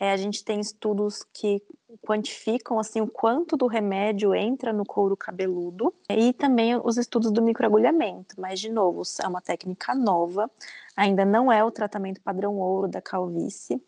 É, 0.00 0.12
a 0.12 0.16
gente 0.16 0.42
tem 0.42 0.58
estudos 0.58 1.22
que 1.30 1.62
quantificam 2.02 2.78
assim 2.78 3.02
o 3.02 3.06
quanto 3.06 3.54
do 3.54 3.66
remédio 3.66 4.34
entra 4.34 4.72
no 4.72 4.82
couro 4.82 5.14
cabeludo 5.14 5.92
e 6.08 6.32
também 6.32 6.74
os 6.82 6.96
estudos 6.96 7.30
do 7.30 7.42
microagulhamento, 7.42 8.40
mas 8.40 8.58
de 8.58 8.70
novo, 8.70 9.02
é 9.22 9.28
uma 9.28 9.42
técnica 9.42 9.94
nova, 9.94 10.50
ainda 10.96 11.26
não 11.26 11.52
é 11.52 11.62
o 11.62 11.70
tratamento 11.70 12.22
padrão 12.22 12.56
ouro 12.56 12.88
da 12.88 13.02
calvície, 13.02 13.78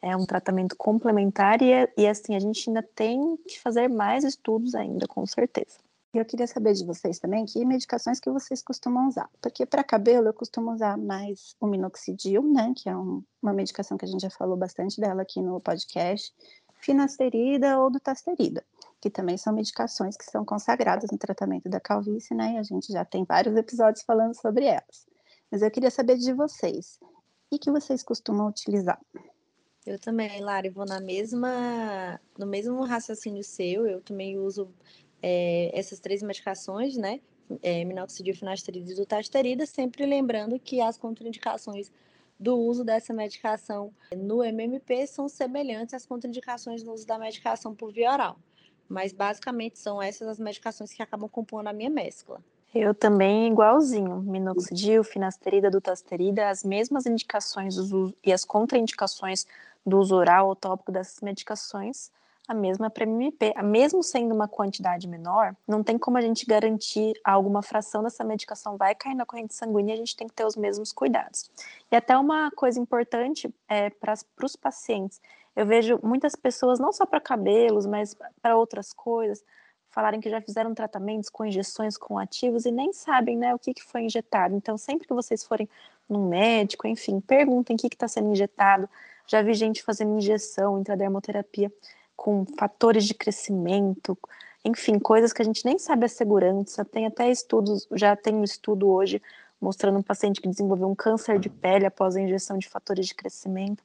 é 0.00 0.16
um 0.16 0.24
tratamento 0.24 0.76
complementar 0.76 1.60
e, 1.60 1.72
e 1.96 2.06
assim 2.06 2.36
a 2.36 2.38
gente 2.38 2.70
ainda 2.70 2.82
tem 2.82 3.36
que 3.48 3.58
fazer 3.60 3.88
mais 3.88 4.22
estudos 4.22 4.72
ainda, 4.76 5.08
com 5.08 5.26
certeza. 5.26 5.85
Eu 6.18 6.24
queria 6.24 6.46
saber 6.46 6.72
de 6.72 6.84
vocês 6.84 7.18
também 7.18 7.44
que 7.44 7.64
medicações 7.64 8.18
que 8.18 8.30
vocês 8.30 8.62
costumam 8.62 9.08
usar. 9.08 9.28
Porque 9.40 9.66
para 9.66 9.84
cabelo 9.84 10.28
eu 10.28 10.32
costumo 10.32 10.72
usar 10.72 10.96
mais 10.96 11.54
o 11.60 11.66
minoxidil, 11.66 12.42
né? 12.42 12.72
Que 12.74 12.88
é 12.88 12.96
um, 12.96 13.22
uma 13.42 13.52
medicação 13.52 13.98
que 13.98 14.04
a 14.04 14.08
gente 14.08 14.22
já 14.22 14.30
falou 14.30 14.56
bastante 14.56 15.00
dela 15.00 15.22
aqui 15.22 15.42
no 15.42 15.60
podcast. 15.60 16.34
Finasterida 16.80 17.78
ou 17.78 17.90
dutasterida, 17.90 18.64
que 19.00 19.10
também 19.10 19.36
são 19.36 19.52
medicações 19.52 20.16
que 20.16 20.24
são 20.24 20.44
consagradas 20.44 21.10
no 21.10 21.18
tratamento 21.18 21.68
da 21.68 21.80
calvície, 21.80 22.34
né? 22.34 22.54
E 22.54 22.58
a 22.58 22.62
gente 22.62 22.92
já 22.92 23.04
tem 23.04 23.24
vários 23.24 23.56
episódios 23.56 24.04
falando 24.04 24.34
sobre 24.34 24.66
elas. 24.66 25.06
Mas 25.50 25.62
eu 25.62 25.70
queria 25.70 25.90
saber 25.90 26.16
de 26.16 26.32
vocês. 26.32 26.98
O 27.50 27.58
que 27.58 27.70
vocês 27.70 28.02
costumam 28.02 28.48
utilizar? 28.48 29.00
Eu 29.86 29.98
também, 29.98 30.40
Lara, 30.40 30.70
vou 30.70 30.84
na 30.84 31.00
mesma, 31.00 32.20
no 32.36 32.46
mesmo 32.46 32.82
raciocínio 32.84 33.44
seu. 33.44 33.86
Eu 33.86 34.00
também 34.00 34.36
uso 34.36 34.68
é, 35.28 35.70
essas 35.76 35.98
três 35.98 36.22
medicações, 36.22 36.96
né? 36.96 37.20
É, 37.60 37.84
minoxidil, 37.84 38.34
finasterida 38.34 38.92
e 38.92 38.94
dutasterida, 38.94 39.66
sempre 39.66 40.06
lembrando 40.06 40.58
que 40.58 40.80
as 40.80 40.96
contraindicações 40.96 41.90
do 42.38 42.56
uso 42.56 42.84
dessa 42.84 43.12
medicação 43.12 43.92
no 44.16 44.44
MMP 44.44 45.06
são 45.06 45.28
semelhantes 45.28 45.94
às 45.94 46.06
contraindicações 46.06 46.84
no 46.84 46.92
uso 46.92 47.06
da 47.06 47.18
medicação 47.18 47.74
por 47.74 47.92
via 47.92 48.12
oral. 48.12 48.36
Mas 48.88 49.12
basicamente 49.12 49.80
são 49.80 50.00
essas 50.00 50.28
as 50.28 50.38
medicações 50.38 50.92
que 50.92 51.02
acabam 51.02 51.28
compondo 51.28 51.66
a 51.66 51.72
minha 51.72 51.90
mescla. 51.90 52.40
Eu 52.72 52.94
também 52.94 53.48
igualzinho, 53.48 54.20
minoxidil, 54.20 55.02
finasterida, 55.02 55.70
dutasterida, 55.70 56.48
as 56.48 56.62
mesmas 56.62 57.06
indicações 57.06 57.76
e 58.24 58.32
as 58.32 58.44
contraindicações 58.44 59.44
do 59.84 59.98
uso 59.98 60.14
oral 60.14 60.48
ou 60.48 60.54
tópico 60.54 60.92
dessas 60.92 61.20
medicações 61.20 62.12
a 62.46 62.54
mesma 62.54 62.88
para 62.88 63.04
MMP. 63.04 63.54
Mesmo 63.64 64.02
sendo 64.02 64.34
uma 64.34 64.46
quantidade 64.46 65.08
menor, 65.08 65.54
não 65.66 65.82
tem 65.82 65.98
como 65.98 66.18
a 66.18 66.20
gente 66.20 66.46
garantir 66.46 67.18
alguma 67.24 67.62
fração 67.62 68.02
dessa 68.02 68.22
medicação 68.22 68.76
vai 68.76 68.94
cair 68.94 69.14
na 69.14 69.26
corrente 69.26 69.54
sanguínea, 69.54 69.94
a 69.94 69.98
gente 69.98 70.16
tem 70.16 70.26
que 70.26 70.34
ter 70.34 70.44
os 70.44 70.56
mesmos 70.56 70.92
cuidados. 70.92 71.50
E 71.90 71.96
até 71.96 72.16
uma 72.16 72.50
coisa 72.52 72.78
importante 72.78 73.52
é, 73.68 73.90
para 73.90 74.14
os 74.42 74.56
pacientes, 74.56 75.20
eu 75.54 75.66
vejo 75.66 75.98
muitas 76.02 76.36
pessoas, 76.36 76.78
não 76.78 76.92
só 76.92 77.06
para 77.06 77.20
cabelos, 77.20 77.86
mas 77.86 78.14
para 78.42 78.56
outras 78.56 78.92
coisas, 78.92 79.42
falarem 79.90 80.20
que 80.20 80.28
já 80.28 80.40
fizeram 80.42 80.74
tratamentos 80.74 81.30
com 81.30 81.46
injeções 81.46 81.96
com 81.96 82.18
ativos 82.18 82.66
e 82.66 82.70
nem 82.70 82.92
sabem 82.92 83.38
né, 83.38 83.54
o 83.54 83.58
que, 83.58 83.72
que 83.72 83.82
foi 83.82 84.02
injetado. 84.02 84.54
Então, 84.54 84.76
sempre 84.76 85.08
que 85.08 85.14
vocês 85.14 85.42
forem 85.42 85.66
num 86.06 86.28
médico, 86.28 86.86
enfim, 86.86 87.18
perguntem 87.18 87.74
o 87.74 87.78
que 87.78 87.86
está 87.86 88.06
sendo 88.06 88.30
injetado. 88.30 88.88
Já 89.26 89.40
vi 89.40 89.54
gente 89.54 89.82
fazendo 89.82 90.18
injeção, 90.18 90.78
intradermoterapia 90.78 91.72
com 92.16 92.44
fatores 92.58 93.04
de 93.04 93.14
crescimento, 93.14 94.18
enfim, 94.64 94.98
coisas 94.98 95.32
que 95.32 95.42
a 95.42 95.44
gente 95.44 95.64
nem 95.64 95.78
sabe 95.78 96.06
a 96.06 96.08
segurança. 96.08 96.84
Tem 96.84 97.06
até 97.06 97.30
estudos, 97.30 97.86
já 97.92 98.16
tem 98.16 98.34
um 98.34 98.42
estudo 98.42 98.88
hoje 98.88 99.22
mostrando 99.60 99.98
um 99.98 100.02
paciente 100.02 100.40
que 100.40 100.48
desenvolveu 100.48 100.88
um 100.88 100.94
câncer 100.94 101.38
de 101.38 101.48
pele 101.48 101.86
após 101.86 102.16
a 102.16 102.20
injeção 102.20 102.58
de 102.58 102.68
fatores 102.68 103.06
de 103.06 103.14
crescimento. 103.14 103.82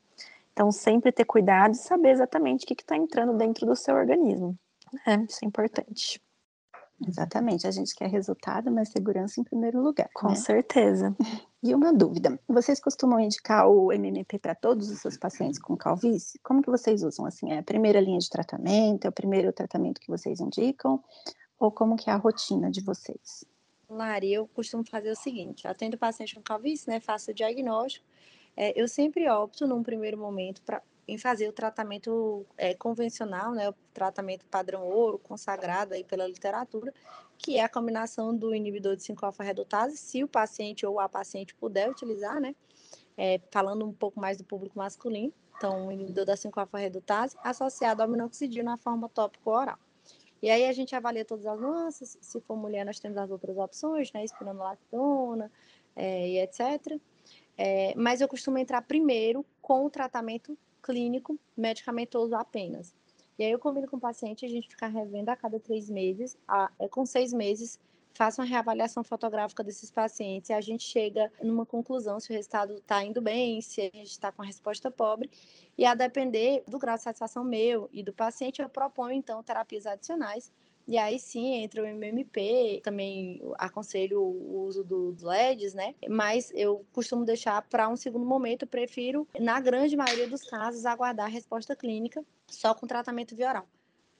Então, 0.53 0.71
sempre 0.71 1.11
ter 1.11 1.25
cuidado 1.25 1.73
e 1.73 1.77
saber 1.77 2.09
exatamente 2.09 2.63
o 2.63 2.67
que 2.67 2.73
está 2.73 2.97
entrando 2.97 3.33
dentro 3.33 3.65
do 3.65 3.75
seu 3.75 3.95
organismo. 3.95 4.57
É, 5.05 5.15
isso 5.15 5.39
é 5.43 5.47
importante. 5.47 6.21
Exatamente, 7.07 7.65
a 7.65 7.71
gente 7.71 7.95
quer 7.95 8.07
resultado, 8.07 8.71
mas 8.71 8.89
segurança 8.89 9.39
em 9.39 9.43
primeiro 9.43 9.81
lugar. 9.81 10.09
Com 10.13 10.29
né? 10.29 10.35
certeza. 10.35 11.15
E 11.63 11.75
uma 11.75 11.93
dúvida: 11.93 12.39
vocês 12.47 12.79
costumam 12.79 13.19
indicar 13.19 13.69
o 13.69 13.91
MMP 13.93 14.39
para 14.39 14.55
todos 14.55 14.89
os 14.89 14.97
seus 14.97 15.15
pacientes 15.15 15.59
com 15.59 15.77
calvície? 15.77 16.39
Como 16.41 16.59
que 16.59 16.71
vocês 16.71 17.03
usam? 17.03 17.23
Assim, 17.23 17.51
é 17.51 17.59
a 17.59 17.63
primeira 17.63 18.01
linha 18.01 18.17
de 18.17 18.27
tratamento? 18.27 19.05
É 19.05 19.09
o 19.09 19.11
primeiro 19.11 19.53
tratamento 19.53 20.01
que 20.01 20.09
vocês 20.09 20.39
indicam? 20.39 21.03
Ou 21.59 21.71
como 21.71 21.95
que 21.95 22.09
é 22.09 22.13
a 22.13 22.15
rotina 22.15 22.71
de 22.71 22.81
vocês? 22.81 23.45
Lari, 23.87 24.33
eu 24.33 24.47
costumo 24.47 24.83
fazer 24.83 25.11
o 25.11 25.15
seguinte: 25.15 25.67
atendo 25.67 25.97
o 25.97 25.99
paciente 25.99 26.33
com 26.33 26.41
calvície, 26.41 26.89
né? 26.89 26.99
Faço 26.99 27.29
o 27.29 27.33
diagnóstico. 27.33 28.07
É, 28.57 28.73
eu 28.79 28.87
sempre 28.87 29.29
opto, 29.29 29.67
num 29.67 29.83
primeiro 29.83 30.17
momento, 30.17 30.63
para 30.63 30.81
em 31.07 31.17
fazer 31.17 31.47
o 31.47 31.53
tratamento 31.53 32.45
é, 32.57 32.73
convencional, 32.73 33.51
né, 33.53 33.69
o 33.69 33.75
tratamento 33.93 34.45
padrão 34.45 34.83
ouro, 34.83 35.19
consagrado 35.19 35.93
aí 35.93 36.03
pela 36.03 36.27
literatura, 36.27 36.93
que 37.37 37.57
é 37.57 37.63
a 37.63 37.69
combinação 37.69 38.35
do 38.35 38.53
inibidor 38.53 38.95
de 38.95 39.03
5-alfa-redutase, 39.03 39.97
se 39.97 40.23
o 40.23 40.27
paciente 40.27 40.85
ou 40.85 40.99
a 40.99 41.09
paciente 41.09 41.55
puder 41.55 41.89
utilizar, 41.89 42.39
né, 42.39 42.55
é, 43.17 43.41
falando 43.51 43.85
um 43.85 43.93
pouco 43.93 44.19
mais 44.19 44.37
do 44.37 44.43
público 44.43 44.77
masculino, 44.77 45.33
então 45.57 45.87
o 45.87 45.91
inibidor 45.91 46.25
da 46.25 46.35
5-alfa-redutase 46.35 47.35
associado 47.43 48.01
ao 48.01 48.07
minoxidil 48.07 48.63
na 48.63 48.77
forma 48.77 49.09
tópico 49.09 49.51
oral. 49.51 49.77
E 50.41 50.49
aí 50.49 50.65
a 50.65 50.73
gente 50.73 50.95
avalia 50.95 51.23
todas 51.23 51.45
as 51.45 51.59
nuances, 51.59 52.17
se 52.19 52.41
for 52.41 52.57
mulher 52.57 52.83
nós 52.83 52.99
temos 52.99 53.17
as 53.17 53.29
outras 53.29 53.55
opções, 53.57 54.11
né, 54.11 54.23
espironolactona 54.23 55.51
é, 55.95 56.29
e 56.29 56.39
etc., 56.39 56.99
é, 57.57 57.93
mas 57.95 58.21
eu 58.21 58.27
costumo 58.27 58.57
entrar 58.57 58.81
primeiro 58.81 59.45
com 59.61 59.85
o 59.85 59.89
tratamento 59.89 60.57
clínico 60.81 61.39
medicamentoso 61.55 62.35
apenas. 62.35 62.93
E 63.37 63.43
aí 63.43 63.51
eu 63.51 63.59
combino 63.59 63.87
com 63.87 63.97
o 63.97 63.99
paciente, 63.99 64.45
a 64.45 64.49
gente 64.49 64.69
fica 64.69 64.87
revendo 64.87 65.29
a 65.29 65.35
cada 65.35 65.59
três 65.59 65.89
meses, 65.89 66.37
a, 66.47 66.71
é, 66.77 66.87
com 66.87 67.05
seis 67.05 67.33
meses, 67.33 67.79
faça 68.13 68.41
uma 68.41 68.47
reavaliação 68.47 69.03
fotográfica 69.03 69.63
desses 69.63 69.89
pacientes 69.89 70.49
e 70.49 70.53
a 70.53 70.61
gente 70.61 70.83
chega 70.83 71.31
numa 71.41 71.65
conclusão 71.65 72.19
se 72.19 72.29
o 72.29 72.33
resultado 72.33 72.75
está 72.75 73.03
indo 73.03 73.21
bem, 73.21 73.61
se 73.61 73.81
a 73.81 73.97
gente 73.97 74.11
está 74.11 74.31
com 74.31 74.41
a 74.41 74.45
resposta 74.45 74.91
pobre. 74.91 75.29
E 75.77 75.85
a 75.85 75.95
depender 75.95 76.63
do 76.67 76.77
grau 76.77 76.97
de 76.97 77.03
satisfação 77.03 77.43
meu 77.43 77.89
e 77.91 78.03
do 78.03 78.13
paciente, 78.13 78.61
eu 78.61 78.69
proponho 78.69 79.13
então 79.13 79.41
terapias 79.41 79.85
adicionais 79.85 80.51
e 80.87 80.97
aí 80.97 81.19
sim 81.19 81.55
entra 81.55 81.83
o 81.83 81.85
MMP, 81.85 82.81
também 82.83 83.41
aconselho 83.57 84.21
o 84.21 84.65
uso 84.65 84.83
dos 84.83 85.21
LEDs, 85.21 85.73
né? 85.73 85.95
Mas 86.09 86.51
eu 86.53 86.85
costumo 86.91 87.23
deixar 87.25 87.61
para 87.63 87.87
um 87.87 87.95
segundo 87.95 88.25
momento, 88.25 88.63
eu 88.63 88.67
prefiro, 88.67 89.27
na 89.39 89.59
grande 89.59 89.95
maioria 89.95 90.27
dos 90.27 90.43
casos, 90.43 90.85
aguardar 90.85 91.27
a 91.27 91.29
resposta 91.29 91.75
clínica 91.75 92.25
só 92.47 92.73
com 92.73 92.87
tratamento 92.87 93.35
via 93.35 93.49
oral. 93.49 93.67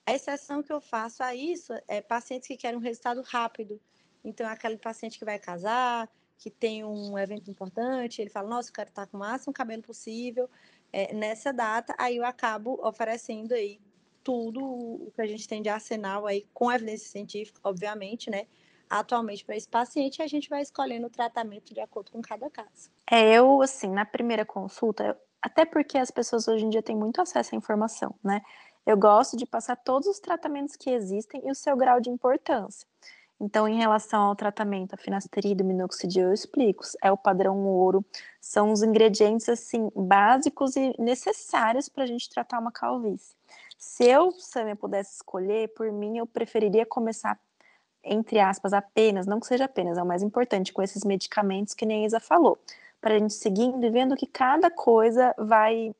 A 0.06 0.14
exceção 0.14 0.64
que 0.64 0.72
eu 0.72 0.82
faço 0.82 1.24
a 1.24 1.36
isso 1.36 1.74
é 1.88 2.02
pacientes 2.02 2.48
que 2.48 2.58
querem 2.58 2.78
um 2.78 2.82
resultado 2.82 3.22
rápido. 3.22 3.80
Então, 4.24 4.48
é 4.48 4.52
aquele 4.52 4.78
paciente 4.78 5.18
que 5.18 5.26
vai 5.26 5.40
casar, 5.40 6.10
que 6.38 6.50
tem 6.50 6.84
um 6.84 7.18
evento 7.18 7.52
importante, 7.52 8.22
ele 8.22 8.30
fala, 8.30 8.50
nossa, 8.50 8.70
eu 8.70 8.74
quero 8.74 8.90
estar 8.90 9.06
com 9.06 9.18
o 9.18 9.20
máximo 9.20 9.54
cabelo 9.54 9.84
possível 9.84 10.50
é, 10.92 11.14
nessa 11.14 11.54
data, 11.54 11.94
aí 11.98 12.18
eu 12.18 12.26
acabo 12.26 12.80
oferecendo 12.84 13.54
aí 13.54 13.80
tudo 14.24 14.64
o 14.64 15.12
que 15.14 15.22
a 15.22 15.28
gente 15.28 15.48
tem 15.48 15.62
de 15.62 15.70
arsenal 15.70 16.26
aí, 16.26 16.46
com 16.54 16.72
evidência 16.72 17.10
científica, 17.10 17.60
obviamente, 17.64 18.30
né? 18.30 18.48
Atualmente 18.90 19.46
para 19.46 19.56
esse 19.56 19.68
paciente, 19.68 20.22
a 20.22 20.28
gente 20.28 20.50
vai 20.50 20.62
escolhendo 20.62 21.08
o 21.08 21.10
tratamento 21.10 21.74
de 21.74 21.80
acordo 21.80 22.12
com 22.12 22.22
cada 22.22 22.50
caso. 22.50 22.90
É, 23.10 23.34
eu, 23.34 23.62
assim, 23.62 23.90
na 23.90 24.06
primeira 24.06 24.46
consulta, 24.46 25.18
até 25.42 25.66
porque 25.66 25.98
as 25.98 26.12
pessoas 26.12 26.48
hoje 26.48 26.66
em 26.66 26.70
dia 26.70 26.84
têm 26.84 26.96
muito 26.96 27.22
acesso 27.22 27.56
à 27.56 27.58
informação, 27.58 28.14
né? 28.24 28.42
Eu 28.86 28.98
gosto 28.98 29.38
de 29.38 29.46
passar 29.46 29.76
todos 29.76 30.08
os 30.08 30.20
tratamentos 30.20 30.76
que 30.76 30.90
existem 30.90 31.42
e 31.46 31.52
o 31.52 31.56
seu 31.56 31.78
grau 31.78 32.02
de 32.02 32.10
importância. 32.10 32.88
Então, 33.40 33.68
em 33.68 33.78
relação 33.78 34.22
ao 34.22 34.36
tratamento, 34.36 34.94
a 34.94 34.98
finasterida 34.98 35.64
o 35.64 35.68
minoxidil, 35.68 36.28
eu 36.28 36.34
explico. 36.34 36.84
É 37.02 37.12
o 37.12 37.18
padrão 37.18 37.58
ouro, 37.66 38.06
são 38.40 38.72
os 38.72 38.84
ingredientes, 38.84 39.50
assim, 39.50 39.90
básicos 39.96 40.76
e 40.76 40.94
necessários 41.00 41.90
para 41.90 42.04
a 42.04 42.08
gente 42.08 42.30
tratar 42.30 42.60
uma 42.60 42.72
calvície. 42.72 43.36
Se 43.82 44.06
eu, 44.08 44.32
Samia, 44.34 44.76
pudesse 44.76 45.16
escolher, 45.16 45.70
por 45.70 45.92
mim, 45.92 46.20
eu 46.20 46.28
preferiria 46.28 46.86
começar, 46.86 47.40
entre 48.04 48.40
aspas, 48.40 48.74
apenas, 48.74 49.26
não 49.26 49.40
que 49.40 49.48
seja 49.48 49.66
apenas, 49.66 49.98
é 49.98 50.04
o 50.04 50.06
mais 50.06 50.22
importante, 50.22 50.72
com 50.72 50.84
esses 50.84 51.04
medicamentos 51.04 51.74
que 51.74 51.84
nem 51.84 52.04
a 52.04 52.06
Isa 52.06 52.20
falou, 52.20 52.60
para 53.02 53.16
a 53.16 53.18
gente 53.20 53.34
seguindo 53.34 53.84
e 53.84 53.90
vendo 53.90 54.16
que 54.16 54.28
cada 54.28 54.70
coisa 54.70 55.34
vai, 55.36 55.96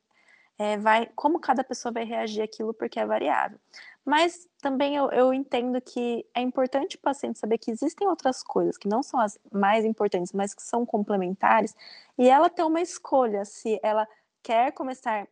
é, 0.56 0.78
vai, 0.78 1.10
como 1.16 1.40
cada 1.40 1.64
pessoa 1.64 1.90
vai 1.90 2.04
reagir 2.04 2.40
aquilo, 2.40 2.72
porque 2.72 3.00
é 3.00 3.04
variável. 3.04 3.58
Mas 4.04 4.48
também 4.60 4.94
eu, 4.94 5.10
eu 5.10 5.34
entendo 5.34 5.80
que 5.80 6.24
é 6.36 6.40
importante 6.40 6.94
o 6.94 7.00
paciente 7.00 7.40
saber 7.40 7.58
que 7.58 7.72
existem 7.72 8.06
outras 8.06 8.44
coisas 8.44 8.78
que 8.78 8.86
não 8.86 9.02
são 9.02 9.18
as 9.18 9.36
mais 9.50 9.84
importantes, 9.84 10.32
mas 10.32 10.54
que 10.54 10.62
são 10.62 10.86
complementares, 10.86 11.74
e 12.16 12.28
ela 12.28 12.48
ter 12.48 12.62
uma 12.62 12.80
escolha 12.80 13.44
se 13.44 13.80
ela 13.82 14.06
quer 14.40 14.70
começar 14.70 15.26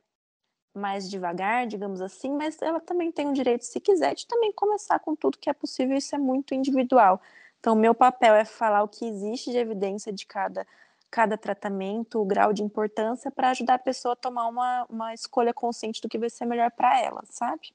mais 0.74 1.10
devagar, 1.10 1.66
digamos 1.66 2.00
assim, 2.00 2.32
mas 2.32 2.60
ela 2.62 2.80
também 2.80 3.10
tem 3.10 3.28
o 3.28 3.32
direito, 3.32 3.64
se 3.64 3.80
quiser, 3.80 4.14
de 4.14 4.26
também 4.26 4.52
começar 4.52 4.98
com 5.00 5.16
tudo 5.16 5.38
que 5.38 5.50
é 5.50 5.52
possível, 5.52 5.96
isso 5.96 6.14
é 6.14 6.18
muito 6.18 6.54
individual. 6.54 7.20
Então, 7.58 7.74
meu 7.74 7.94
papel 7.94 8.34
é 8.34 8.44
falar 8.44 8.82
o 8.82 8.88
que 8.88 9.04
existe 9.04 9.50
de 9.50 9.58
evidência 9.58 10.12
de 10.12 10.24
cada, 10.24 10.66
cada 11.10 11.36
tratamento, 11.36 12.20
o 12.20 12.24
grau 12.24 12.52
de 12.52 12.62
importância, 12.62 13.30
para 13.30 13.50
ajudar 13.50 13.74
a 13.74 13.78
pessoa 13.78 14.14
a 14.14 14.16
tomar 14.16 14.46
uma, 14.46 14.86
uma 14.88 15.14
escolha 15.14 15.52
consciente 15.52 16.00
do 16.00 16.08
que 16.08 16.18
vai 16.18 16.30
ser 16.30 16.46
melhor 16.46 16.70
para 16.70 17.00
ela, 17.00 17.22
sabe? 17.28 17.74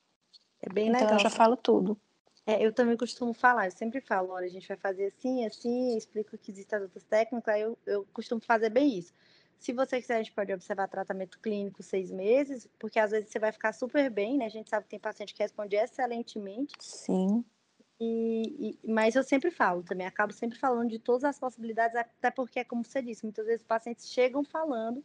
É 0.61 0.69
bem 0.71 0.87
então, 0.87 1.01
legal. 1.01 1.17
eu 1.17 1.19
já 1.19 1.29
falo 1.29 1.55
tudo. 1.55 1.97
É, 2.47 2.63
eu 2.63 2.71
também 2.71 2.95
costumo 2.95 3.33
falar, 3.33 3.65
eu 3.65 3.71
sempre 3.71 3.99
falo, 4.01 4.29
olha, 4.29 4.45
a 4.45 4.49
gente 4.49 4.67
vai 4.67 4.77
fazer 4.77 5.07
assim, 5.07 5.45
assim, 5.45 5.97
explico 5.97 6.37
que 6.37 6.51
existem 6.51 6.77
as 6.77 6.83
outras 6.83 7.03
técnicas, 7.03 7.53
aí 7.53 7.61
eu, 7.61 7.77
eu 7.85 8.07
costumo 8.13 8.39
fazer 8.39 8.69
bem 8.69 8.97
isso. 8.97 9.13
Se 9.59 9.73
você 9.73 9.99
quiser, 9.99 10.15
a 10.15 10.23
gente 10.23 10.33
pode 10.33 10.53
observar 10.53 10.87
tratamento 10.87 11.39
clínico 11.39 11.81
seis 11.81 12.11
meses, 12.11 12.69
porque 12.77 12.99
às 12.99 13.11
vezes 13.11 13.29
você 13.29 13.39
vai 13.39 13.51
ficar 13.51 13.73
super 13.73 14.09
bem, 14.09 14.37
né? 14.37 14.45
A 14.45 14.49
gente 14.49 14.69
sabe 14.69 14.83
que 14.83 14.91
tem 14.91 14.99
paciente 14.99 15.33
que 15.33 15.41
responde 15.41 15.75
excelentemente. 15.75 16.73
Sim. 16.79 17.43
E, 17.99 18.77
e, 18.83 18.91
mas 18.91 19.15
eu 19.15 19.23
sempre 19.23 19.49
falo 19.49 19.81
também, 19.81 20.05
acabo 20.05 20.33
sempre 20.33 20.59
falando 20.59 20.89
de 20.89 20.99
todas 20.99 21.23
as 21.23 21.39
possibilidades, 21.39 21.95
até 21.95 22.29
porque, 22.29 22.65
como 22.65 22.83
você 22.83 23.01
disse, 23.01 23.23
muitas 23.23 23.45
vezes 23.45 23.61
os 23.61 23.67
pacientes 23.67 24.09
chegam 24.09 24.43
falando 24.43 25.03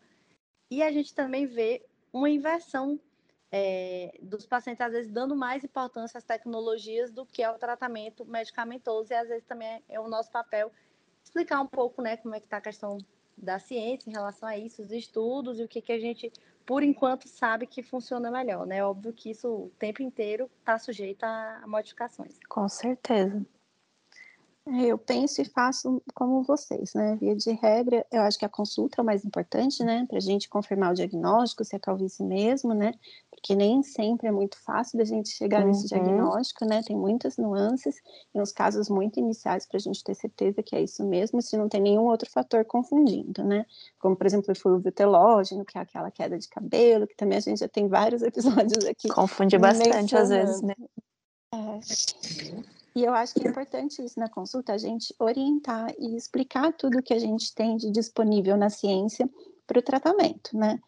e 0.71 0.83
a 0.83 0.91
gente 0.91 1.15
também 1.15 1.47
vê 1.47 1.87
uma 2.13 2.29
inversão 2.29 2.99
é, 3.53 4.13
dos 4.23 4.47
pacientes, 4.47 4.81
às 4.81 4.93
vezes, 4.93 5.11
dando 5.11 5.37
mais 5.37 5.65
importância 5.65 6.19
às 6.19 6.25
tecnologias 6.25 7.13
do 7.13 7.25
que 7.25 7.43
ao 7.43 7.59
tratamento 7.59 8.25
medicamentoso, 8.25 9.13
e 9.13 9.17
às 9.17 9.29
vezes 9.29 9.45
também 9.45 9.69
é, 9.69 9.83
é 9.89 10.01
o 10.01 10.09
nosso 10.09 10.31
papel 10.31 10.73
explicar 11.23 11.61
um 11.61 11.67
pouco 11.67 12.03
né, 12.03 12.17
como 12.17 12.35
é 12.35 12.41
que 12.41 12.47
está 12.47 12.57
a 12.57 12.63
questão 12.63 12.99
da 13.41 13.59
ciência 13.59 14.09
em 14.09 14.13
relação 14.13 14.49
a 14.49 14.57
isso, 14.57 14.83
os 14.83 14.93
estudos 14.93 15.59
e 15.59 15.65
o 15.65 15.69
que, 15.69 15.81
que 15.81 15.93
a 15.93 15.99
gente, 15.99 16.31
por 16.67 16.83
enquanto, 16.83 17.29
sabe 17.29 17.67
que 17.67 17.83
funciona 17.83 18.31
melhor, 18.31 18.67
né? 18.67 18.85
Óbvio 18.85 19.13
que 19.13 19.31
isso 19.31 19.49
o 19.49 19.73
tempo 19.79 20.03
inteiro 20.03 20.51
está 20.61 20.79
sujeito 20.79 21.25
a 21.25 21.63
modificações. 21.67 22.39
Com 22.49 22.69
certeza. 22.69 23.45
É, 24.67 24.87
eu 24.87 24.99
penso 24.99 25.41
e 25.41 25.45
faço 25.45 26.03
como 26.15 26.43
vocês, 26.43 26.93
né? 26.95 27.17
Via 27.17 27.35
de 27.35 27.51
regra, 27.53 28.07
eu 28.13 28.23
acho 28.23 28.39
que 28.39 28.45
a 28.45 28.49
consulta 28.49 29.01
é 29.01 29.03
o 29.03 29.05
mais 29.05 29.25
importante, 29.25 29.83
né? 29.83 30.05
Para 30.07 30.19
a 30.19 30.21
gente 30.21 30.49
confirmar 30.49 30.93
o 30.93 30.95
diagnóstico, 30.95 31.65
se 31.65 31.75
é 31.75 31.79
calvície 31.79 32.25
mesmo, 32.25 32.75
né? 32.75 32.93
Porque 33.41 33.57
nem 33.57 33.83
sempre 33.83 34.29
é 34.29 34.31
muito 34.31 34.59
fácil 34.63 34.99
da 34.99 35.05
gente 35.05 35.31
chegar 35.31 35.63
uhum. 35.63 35.69
nesse 35.69 35.89
diagnóstico, 35.89 36.67
né? 36.67 36.83
Tem 36.83 36.95
muitas 36.95 37.39
nuances 37.39 37.97
e 38.35 38.41
uns 38.41 38.53
casos 38.53 38.91
muito 38.91 39.19
iniciais 39.19 39.67
para 39.67 39.79
a 39.79 39.81
gente 39.81 40.05
ter 40.05 40.15
certeza 40.15 40.63
que 40.63 40.77
é 40.77 40.83
isso 40.83 41.03
mesmo, 41.07 41.41
se 41.41 41.57
não 41.57 41.67
tem 41.67 41.81
nenhum 41.81 42.05
outro 42.05 42.31
fator 42.31 42.67
confundindo, 42.67 43.43
né? 43.43 43.65
Como, 43.99 44.15
por 44.15 44.27
exemplo, 44.27 44.47
o 44.51 44.53
eflúvio 44.53 44.93
telógeno, 44.93 45.65
que 45.65 45.79
é 45.79 45.81
aquela 45.81 46.11
queda 46.11 46.39
de 46.39 46.49
cabelo, 46.49 47.07
que 47.07 47.17
também 47.17 47.39
a 47.39 47.41
gente 47.41 47.61
já 47.61 47.69
tem 47.69 47.89
vários 47.89 48.21
episódios 48.23 48.85
aqui. 48.85 49.09
Confunde 49.09 49.57
bastante 49.57 50.15
às 50.15 50.29
vezes, 50.29 50.61
né? 50.61 50.75
É. 51.55 51.81
E 52.95 53.05
eu 53.05 53.15
acho 53.15 53.35
que 53.35 53.47
é 53.47 53.51
importante 53.51 54.05
isso 54.05 54.21
na 54.21 54.29
consulta, 54.29 54.75
a 54.75 54.79
gente 54.79 55.15
orientar 55.19 55.95
e 55.99 56.15
explicar 56.15 56.73
tudo 56.75 57.03
que 57.03 57.15
a 57.15 57.19
gente 57.19 57.55
tem 57.55 57.77
de 57.77 57.91
disponível 57.91 58.57
na 58.57 58.69
ciência 58.69 59.29
para 59.67 59.79
o 59.79 59.83
tratamento, 59.83 60.55
né? 60.57 60.79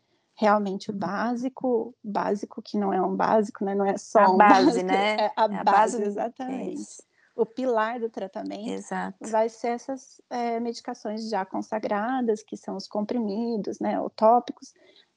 Realmente 0.43 0.91
o 0.91 0.93
básico, 0.93 1.95
básico 2.03 2.61
que 2.61 2.77
não 2.77 2.93
é 2.93 3.01
um 3.01 3.15
básico, 3.15 3.65
né? 3.65 3.75
Não 3.75 3.85
é 3.85 3.97
só 3.97 4.21
a 4.21 4.31
um 4.31 4.37
base, 4.37 4.67
básico, 4.67 4.87
né? 4.87 5.17
É 5.17 5.33
a, 5.37 5.43
é 5.43 5.45
a 5.45 5.65
base, 5.65 5.65
base, 5.65 6.03
exatamente. 6.03 6.83
É 6.83 7.13
o 7.35 7.47
pilar 7.47 7.99
do 7.99 8.11
tratamento 8.11 8.69
Exato. 8.69 9.17
vai 9.31 9.49
ser 9.49 9.69
essas 9.69 10.21
é, 10.29 10.61
medicações 10.61 11.29
já 11.31 11.45
consagradas, 11.45 12.43
que 12.43 12.57
são 12.57 12.77
os 12.77 12.87
comprimidos, 12.87 13.79
né, 13.81 13.99
ou 14.01 14.11
tópicos, 14.11 14.75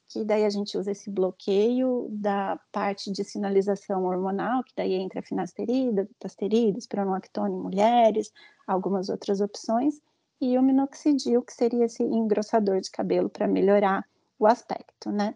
que 0.07 0.23
daí 0.23 0.45
a 0.45 0.49
gente 0.49 0.77
usa 0.77 0.91
esse 0.91 1.09
bloqueio 1.09 2.07
da 2.09 2.59
parte 2.71 3.11
de 3.11 3.23
sinalização 3.23 4.05
hormonal, 4.05 4.63
que 4.63 4.71
daí 4.75 4.93
entra 4.93 5.19
a 5.19 5.23
finasterida, 5.23 6.05
dutasterida, 6.05 6.77
espironolactona 6.77 7.49
em 7.49 7.59
mulheres, 7.59 8.31
algumas 8.65 9.09
outras 9.09 9.41
opções, 9.41 9.99
e 10.39 10.57
o 10.57 10.61
minoxidil, 10.61 11.41
que 11.41 11.53
seria 11.53 11.85
esse 11.85 12.03
engrossador 12.03 12.79
de 12.79 12.91
cabelo 12.91 13.29
para 13.29 13.47
melhorar 13.47 14.05
o 14.39 14.47
aspecto, 14.47 15.11
né? 15.11 15.35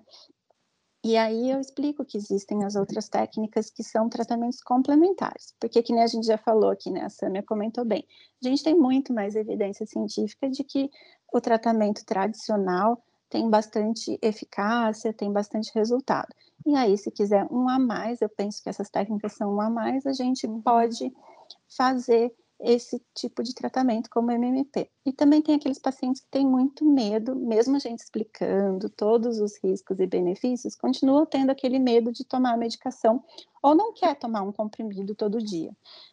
E 1.04 1.16
aí 1.16 1.50
eu 1.50 1.62
explico 1.62 2.04
que 2.04 2.18
existem 2.18 2.66
as 2.66 2.76
outras 2.76 3.08
técnicas 3.08 3.70
que 3.70 3.84
são 3.84 4.10
tratamentos 4.10 4.62
complementares, 4.62 5.56
porque 5.58 5.82
que 5.82 5.94
nem 5.94 6.04
a 6.04 6.08
gente 6.08 6.28
já 6.28 6.38
falou 6.38 6.72
aqui, 6.72 6.92
né, 6.92 7.06
a 7.06 7.10
Samia 7.10 7.42
comentou 7.42 7.86
bem, 7.86 8.06
a 8.44 8.48
gente 8.48 8.62
tem 8.62 8.76
muito 8.76 9.14
mais 9.14 9.34
evidência 9.34 9.86
científica 9.86 10.50
de 10.50 10.62
que 10.62 10.90
o 11.32 11.40
tratamento 11.40 12.06
tradicional 12.06 13.02
tem 13.30 13.50
bastante 13.50 14.20
eficácia, 14.22 15.14
tem 15.14 15.32
bastante 15.32 15.72
resultado. 15.74 16.28
E 16.66 16.76
aí, 16.76 16.98
se 16.98 17.12
quiser 17.12 17.48
um 17.50 17.70
a 17.70 17.80
mais, 17.80 18.22
eu 18.22 18.28
penso 18.28 18.62
que 18.62 18.70
essas 18.70 18.90
técnicas 18.90 19.34
são 19.34 19.56
um 19.56 19.62
a 19.62 19.70
mais, 19.70 20.06
a 20.06 20.14
gente 20.14 20.48
pode 20.64 21.14
fazer 21.78 22.34
esse 22.60 23.02
tipo 23.16 23.42
de 23.42 23.54
tratamento 23.54 24.10
como 24.10 24.32
MMP. 24.32 24.90
E 25.06 25.14
também 25.14 25.42
tem 25.42 25.56
aqueles 25.56 25.80
pacientes 25.80 26.22
que 26.22 26.30
têm 26.30 26.46
muito 26.46 26.86
medo, 26.86 27.36
mesmo 27.36 27.76
a 27.76 27.80
gente 27.80 28.00
explicando 28.00 28.90
todos 28.90 29.40
os 29.40 29.58
riscos 29.64 30.00
e 30.00 30.06
benefícios, 30.06 30.76
continuam 30.76 31.26
tendo 31.26 31.52
aquele 31.52 31.80
medo 31.80 32.12
de 32.12 32.26
tomar 32.26 32.54
a 32.54 32.58
medicação 32.58 33.24
ou 33.62 33.76
não 33.76 33.94
quer 33.94 34.16
tomar 34.16 34.42
um 34.42 34.52
comprimido 34.52 35.16
todo 35.16 35.42
dia. 35.42 35.72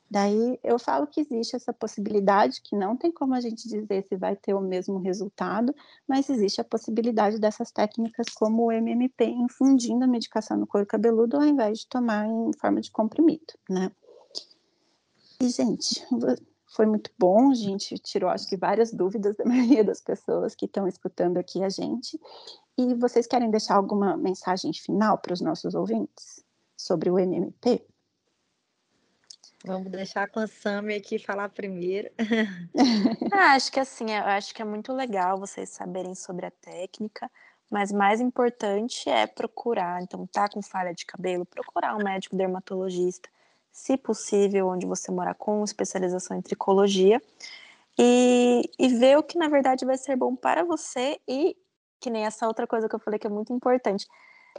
Daí 0.09 0.59
eu 0.63 0.79
falo 0.79 1.07
que 1.07 1.21
existe 1.21 1.57
essa 1.57 1.73
possibilidade, 1.73 2.61
que 2.63 2.77
não 2.77 2.97
tem 2.97 3.11
como 3.11 3.35
a 3.35 3.41
gente 3.41 3.69
dizer 3.69 4.05
se 4.07 4.17
vai 4.17 4.37
ter 4.37 4.55
o 4.55 4.61
mesmo 4.61 4.99
resultado, 4.99 5.75
mas 6.07 6.31
existe 6.31 6.61
a 6.61 6.65
possibilidade 6.65 7.41
dessas 7.41 7.73
técnicas 7.73 8.27
como 8.35 8.67
o 8.67 8.73
MMP 8.73 9.25
infundindo 9.25 10.05
a 10.05 10.09
medicação 10.09 10.57
no 10.57 10.67
couro 10.67 10.87
cabeludo 10.87 11.37
ao 11.37 11.45
invés 11.45 11.81
de 11.81 11.89
tomar 11.89 12.27
em 12.27 12.51
forma 12.59 12.81
de 12.81 12.91
comprimido, 12.91 13.55
né? 13.69 13.91
E, 15.41 15.49
gente, 15.49 16.03
foi 16.75 16.87
muito 16.87 17.11
bom. 17.19 17.51
A 17.51 17.55
gente 17.55 17.99
tirou, 17.99 18.31
acho 18.31 18.49
que, 18.49 18.57
várias 18.57 18.93
dúvidas 18.93 19.37
da 19.37 19.45
maioria 19.47 19.85
das 19.85 20.01
pessoas 20.01 20.55
que 20.55 20.67
estão 20.67 20.87
escutando 20.87 21.39
aqui 21.39 21.63
a 21.63 21.69
gente. 21.69 22.19
E 22.79 22.95
vocês 22.95 23.27
querem 23.27 23.51
deixar 23.51 23.77
alguma 23.77 24.17
mensagem 24.17 24.73
final 24.73 25.19
para 25.19 25.33
os 25.33 25.41
nossos 25.41 25.75
ouvintes 25.75 26.45
sobre 26.77 27.11
o 27.11 27.19
MMP? 27.19 27.83
Vamos 29.65 29.91
deixar 29.91 30.29
com 30.29 30.39
a 30.39 30.47
Sami 30.47 30.95
aqui 30.95 31.19
falar 31.19 31.49
primeiro. 31.49 32.11
ah, 33.33 33.55
acho 33.55 33.73
que 33.73 33.81
assim, 33.81 34.13
eu 34.13 34.25
acho 34.25 34.55
que 34.55 34.63
é 34.63 34.65
muito 34.65 34.93
legal 34.93 35.41
vocês 35.41 35.71
saberem 35.71 36.15
sobre 36.15 36.47
a 36.47 36.51
técnica, 36.51 37.29
mas 37.69 37.91
mais 37.91 38.21
importante 38.21 39.09
é 39.09 39.27
procurar. 39.27 40.03
Então, 40.03 40.25
tá 40.27 40.49
com 40.49 40.63
falha 40.63 40.95
de 40.95 41.05
cabelo, 41.05 41.45
procurar 41.45 41.97
um 41.97 42.05
médico 42.05 42.37
dermatologista 42.37 43.29
se 43.77 43.95
possível, 43.99 44.69
onde 44.69 44.87
você 44.87 45.13
morar 45.13 45.35
com 45.35 45.63
especialização 45.63 46.35
em 46.35 46.41
tricologia, 46.41 47.21
e, 47.99 48.71
e 48.79 48.89
ver 48.89 49.19
o 49.19 49.23
que 49.23 49.37
na 49.37 49.49
verdade 49.49 49.85
vai 49.85 49.99
ser 49.99 50.17
bom 50.17 50.35
para 50.35 50.65
você 50.65 51.21
e 51.29 51.55
que 52.01 52.09
nem 52.09 52.25
essa 52.25 52.47
outra 52.47 52.67
coisa 52.67 52.89
que 52.89 52.95
eu 52.95 52.99
falei 52.99 53.19
que 53.19 53.27
é 53.27 53.31
muito 53.31 53.53
importante. 53.53 54.09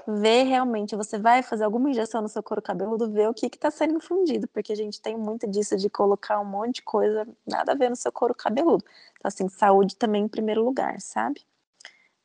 Ver 0.08 0.44
realmente, 0.44 0.96
você 0.96 1.18
vai 1.18 1.42
fazer 1.42 1.64
alguma 1.64 1.90
injeção 1.90 2.22
no 2.22 2.30
seu 2.30 2.44
couro 2.44 2.62
cabeludo, 2.62 3.12
ver 3.12 3.28
o 3.28 3.34
que 3.34 3.48
está 3.48 3.72
sendo 3.72 3.96
infundido, 3.96 4.48
porque 4.50 4.72
a 4.72 4.76
gente 4.76 5.02
tem 5.02 5.18
muito 5.18 5.48
disso 5.48 5.76
de 5.78 5.90
colocar 5.90 6.40
um 6.40 6.46
monte 6.46 6.76
de 6.76 6.82
coisa, 6.84 7.28
nada 7.46 7.72
a 7.72 7.76
ver 7.76 7.90
no 7.90 7.96
seu 7.96 8.12
couro 8.12 8.36
cabeludo. 8.36 8.86
Então, 9.14 9.30
assim, 9.30 9.50
saúde 9.50 9.96
também 9.96 10.26
em 10.26 10.28
primeiro 10.28 10.64
lugar, 10.64 11.02
sabe? 11.02 11.42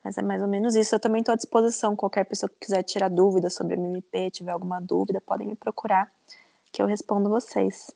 Mas 0.05 0.19
é 0.19 0.23
mais 0.23 0.43
ou 0.43 0.49
menos 0.49 0.75
isso. 0.75 0.95
Eu 0.95 1.01
também 1.01 1.21
estou 1.21 1.33
à 1.33 1.37
disposição. 1.37 1.97
Qualquer 1.97 2.25
pessoa 2.25 2.51
que 2.51 2.57
quiser 2.67 2.83
tirar 2.83 3.09
dúvidas 3.09 3.55
sobre 3.55 3.77
MMP, 3.77 4.31
tiver 4.31 4.53
alguma 4.53 4.79
dúvida, 4.79 5.23
podem 5.23 5.47
me 5.47 5.55
procurar 5.55 6.13
que 6.73 6.81
eu 6.81 6.87
respondo 6.87 7.29
vocês. 7.29 7.95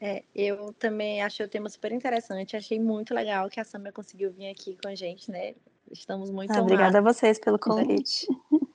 É, 0.00 0.24
eu 0.34 0.72
também 0.72 1.22
achei 1.22 1.46
o 1.46 1.48
tema 1.48 1.68
super 1.68 1.92
interessante, 1.92 2.56
achei 2.56 2.80
muito 2.80 3.14
legal 3.14 3.48
que 3.48 3.60
a 3.60 3.64
Samia 3.64 3.92
conseguiu 3.92 4.32
vir 4.32 4.50
aqui 4.50 4.76
com 4.82 4.88
a 4.88 4.94
gente, 4.96 5.30
né? 5.30 5.54
Estamos 5.90 6.28
muito 6.28 6.52
ah, 6.52 6.60
Obrigada 6.60 6.98
a 6.98 7.00
vocês 7.00 7.38
pelo 7.38 7.58
convite. 7.58 8.26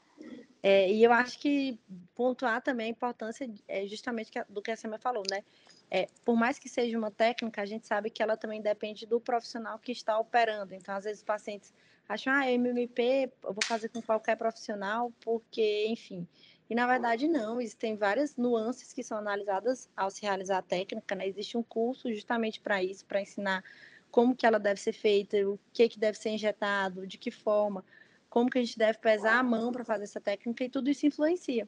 É, 0.64 0.92
e 0.92 1.02
eu 1.02 1.14
acho 1.14 1.40
que 1.40 1.80
pontuar 2.14 2.62
também 2.62 2.88
a 2.88 2.90
importância 2.90 3.50
é 3.70 3.86
justamente 3.88 4.32
do 4.50 4.62
que 4.62 4.72
a 4.72 4.76
Samia 4.76 4.98
falou, 4.98 5.24
né? 5.32 5.42
É, 5.90 6.08
por 6.26 6.36
mais 6.36 6.60
que 6.60 6.68
seja 6.68 6.98
uma 6.98 7.12
técnica, 7.12 7.62
a 7.62 7.66
gente 7.66 7.88
sabe 7.88 8.10
que 8.10 8.22
ela 8.22 8.36
também 8.36 8.62
depende 8.62 9.06
do 9.06 9.22
profissional 9.22 9.80
que 9.80 9.94
está 9.94 10.20
operando. 10.20 10.74
Então, 10.74 10.96
às 10.96 11.06
vezes, 11.06 11.20
os 11.20 11.26
pacientes 11.26 11.74
acham, 12.10 12.34
ah, 12.34 12.52
MMP, 12.52 13.32
eu 13.44 13.54
vou 13.54 13.64
fazer 13.64 13.88
com 13.90 14.02
qualquer 14.02 14.36
profissional, 14.36 15.12
porque, 15.22 15.86
enfim, 15.88 16.28
e 16.70 16.76
na 16.76 16.86
verdade 16.86 17.28
não, 17.28 17.62
existem 17.62 17.96
várias 17.96 18.36
nuances 18.36 18.92
que 18.92 19.04
são 19.04 19.18
analisadas 19.18 19.90
ao 19.96 20.10
se 20.10 20.22
realizar 20.22 20.58
a 20.58 20.62
técnica, 20.62 21.16
né? 21.16 21.28
Existe 21.28 21.58
um 21.58 21.64
curso 21.64 22.12
justamente 22.14 22.60
para 22.60 22.84
isso, 22.84 23.06
para 23.06 23.22
ensinar 23.22 23.64
como 24.12 24.36
que 24.36 24.46
ela 24.46 24.60
deve 24.60 24.80
ser 24.80 24.94
feita, 24.94 25.38
o 25.48 25.60
que 25.72 25.88
que 25.88 26.00
deve 26.00 26.18
ser 26.18 26.30
injetado, 26.30 27.08
de 27.08 27.18
que 27.18 27.32
forma, 27.32 27.84
como 28.30 28.50
que 28.50 28.58
a 28.58 28.64
gente 28.64 28.78
deve 28.78 28.98
pesar 28.98 29.38
a 29.38 29.44
mão 29.44 29.72
para 29.72 29.86
fazer 29.86 30.04
essa 30.04 30.20
técnica 30.20 30.64
e 30.64 30.70
tudo 30.70 30.90
isso 30.90 31.06
influencia. 31.06 31.68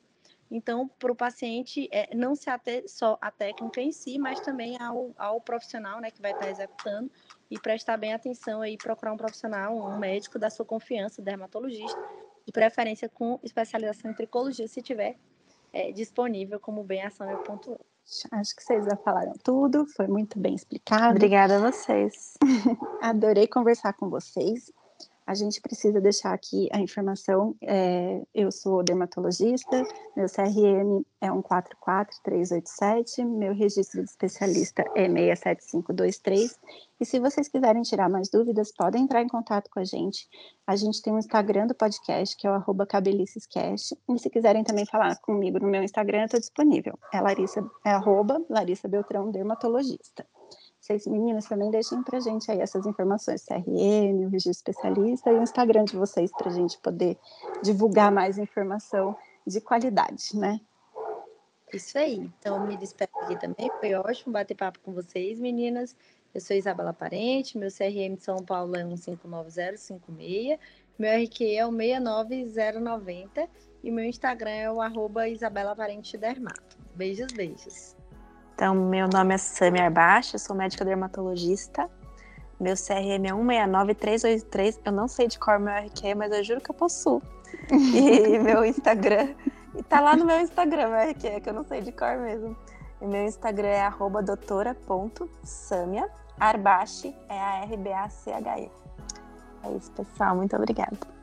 Então, 0.51 0.88
para 0.88 1.12
o 1.12 1.15
paciente, 1.15 1.88
é, 1.91 2.13
não 2.15 2.35
se 2.35 2.49
ater 2.49 2.83
só 2.88 3.19
à 3.21 3.29
técnica 3.29 3.79
em 3.81 3.91
si, 3.91 4.17
mas 4.17 4.39
também 4.39 4.81
ao, 4.81 5.13
ao 5.15 5.39
profissional 5.39 6.01
né, 6.01 6.09
que 6.09 6.21
vai 6.21 6.31
estar 6.31 6.49
executando 6.49 7.12
e 7.51 7.59
prestar 7.59 7.97
bem 7.97 8.13
atenção 8.13 8.62
aí, 8.62 8.75
procurar 8.75 9.13
um 9.13 9.17
profissional, 9.17 9.77
um 9.77 9.99
médico 9.99 10.39
da 10.39 10.49
sua 10.49 10.65
confiança, 10.65 11.21
dermatologista, 11.21 11.99
de 12.49 12.51
preferência 12.51 13.07
com 13.07 13.39
especialização 13.43 14.09
em 14.09 14.13
tricologia, 14.13 14.67
se 14.67 14.81
tiver 14.81 15.15
é, 15.71 15.91
disponível, 15.91 16.59
como 16.59 16.83
bem 16.83 17.03
a 17.03 17.12
Samia 17.12 17.38
pontuou. 17.38 17.79
Acho 18.31 18.55
que 18.55 18.63
vocês 18.63 18.85
já 18.85 18.97
falaram 18.97 19.33
tudo, 19.43 19.85
foi 19.85 20.07
muito 20.07 20.39
bem 20.39 20.55
explicado. 20.55 21.12
Obrigada 21.12 21.57
a 21.57 21.71
vocês. 21.71 22.33
Adorei 23.03 23.47
conversar 23.47 23.93
com 23.93 24.09
vocês 24.09 24.71
a 25.29 25.35
gente 25.35 25.61
precisa 25.61 26.01
deixar 26.01 26.33
aqui 26.33 26.67
a 26.71 26.79
informação. 26.79 27.55
É, 27.61 28.23
eu 28.33 28.51
sou 28.51 28.81
dermatologista, 28.81 29.83
meu 30.17 30.25
CRM 30.25 31.05
é 31.21 31.29
144387, 31.29 33.23
meu 33.23 33.53
registro 33.53 34.03
de 34.03 34.09
especialista 34.09 34.83
é 34.95 35.07
67523. 35.07 36.59
E 36.99 37.05
se 37.05 37.19
vocês 37.19 37.47
quiserem 37.47 37.83
tirar 37.83 38.09
mais 38.09 38.27
dúvidas, 38.27 38.71
podem 38.75 39.03
entrar 39.03 39.21
em 39.21 39.27
contato 39.27 39.69
com 39.69 39.79
a 39.79 39.83
gente. 39.83 40.27
A 40.65 40.75
gente 40.75 40.99
tem 40.99 41.13
um 41.13 41.19
Instagram 41.19 41.67
do 41.67 41.75
podcast, 41.75 42.35
que 42.35 42.47
é 42.47 42.51
o 42.51 42.87
cabelicescast. 42.87 43.95
E 44.09 44.17
se 44.17 44.31
quiserem 44.31 44.63
também 44.63 44.87
falar 44.87 45.15
comigo 45.17 45.59
no 45.59 45.67
meu 45.67 45.83
Instagram, 45.83 46.21
eu 46.21 46.25
estou 46.25 46.39
disponível. 46.39 46.97
É 47.13 47.21
Larissa, 47.21 47.63
é 47.85 47.91
arroba 47.91 48.43
Larissa 48.49 48.87
Beltrão, 48.87 49.29
dermatologista 49.29 50.25
vocês 50.89 51.06
meninas 51.06 51.45
também 51.45 51.69
deixem 51.69 52.02
para 52.02 52.19
gente 52.19 52.49
aí 52.49 52.60
essas 52.62 52.88
informações, 52.88 53.45
CRM, 53.45 54.25
o 54.25 54.30
registro 54.30 54.71
especialista 54.71 55.32
e 55.32 55.36
o 55.36 55.43
Instagram 55.43 55.84
de 55.84 55.95
vocês 55.95 56.32
para 56.32 56.49
a 56.49 56.54
gente 56.54 56.80
poder 56.80 57.15
divulgar 57.62 58.12
mais 58.12 58.39
informação 58.39 59.15
de 59.45 59.62
qualidade, 59.62 60.36
né? 60.36 60.60
Isso 61.71 61.95
aí. 61.95 62.32
Então, 62.39 62.65
me 62.65 62.75
despeço 62.75 63.12
aqui 63.21 63.39
também. 63.39 63.69
Foi 63.80 63.93
ótimo 63.93 64.34
bater 64.34 64.56
papo 64.56 64.80
com 64.80 64.91
vocês, 64.91 65.39
meninas. 65.39 65.95
Eu 66.34 66.41
sou 66.41 66.58
Isabela 66.58 66.91
Parente, 66.91 67.56
meu 67.56 67.69
CRM 67.69 68.15
de 68.15 68.23
São 68.23 68.38
Paulo 68.38 68.75
é 68.75 68.84
159056, 68.84 70.60
meu 70.97 71.12
RQ 71.12 71.56
é 71.56 71.65
o 71.67 71.71
69090 71.71 73.47
e 73.84 73.91
meu 73.91 74.06
Instagram 74.06 74.52
é 74.52 74.71
o 74.71 74.82
arroba 74.82 75.28
Isabela 75.28 75.75
Parente 75.75 76.17
Dermato. 76.17 76.78
Beijos, 76.95 77.32
beijos. 77.32 77.98
Então, 78.59 78.75
meu 78.75 79.07
nome 79.07 79.35
é 79.35 79.37
Samia 79.37 79.85
Arbacha, 79.85 80.37
sou 80.37 80.53
médica 80.53 80.83
dermatologista. 80.83 81.89
Meu 82.59 82.75
CRM 82.75 83.25
é 83.25 83.31
169383. 83.31 84.81
Eu 84.83 84.91
não 84.91 85.07
sei 85.07 85.29
de 85.29 85.39
cor 85.39 85.57
meu 85.57 85.73
RQ, 85.73 86.13
mas 86.15 86.29
eu 86.33 86.43
juro 86.43 86.59
que 86.59 86.69
eu 86.69 86.75
possuo. 86.75 87.23
E 87.71 88.37
meu 88.43 88.65
Instagram. 88.65 89.29
E 89.73 89.81
tá 89.81 90.01
lá 90.01 90.13
no 90.17 90.25
meu 90.25 90.41
Instagram, 90.41 90.89
meu 90.89 91.09
RQ, 91.09 91.39
que 91.39 91.49
eu 91.49 91.53
não 91.53 91.63
sei 91.63 91.79
de 91.79 91.93
cor 91.93 92.17
mesmo. 92.17 92.53
E 93.01 93.07
meu 93.07 93.23
Instagram 93.23 93.69
é 93.69 93.89
doutora.samia. 94.25 96.09
Arbache 96.37 97.15
é 97.29 97.39
A-R-B-A-C-H-E. 97.39 98.69
É 99.63 99.71
isso, 99.71 99.89
pessoal. 99.91 100.35
Muito 100.35 100.53
obrigada. 100.57 101.18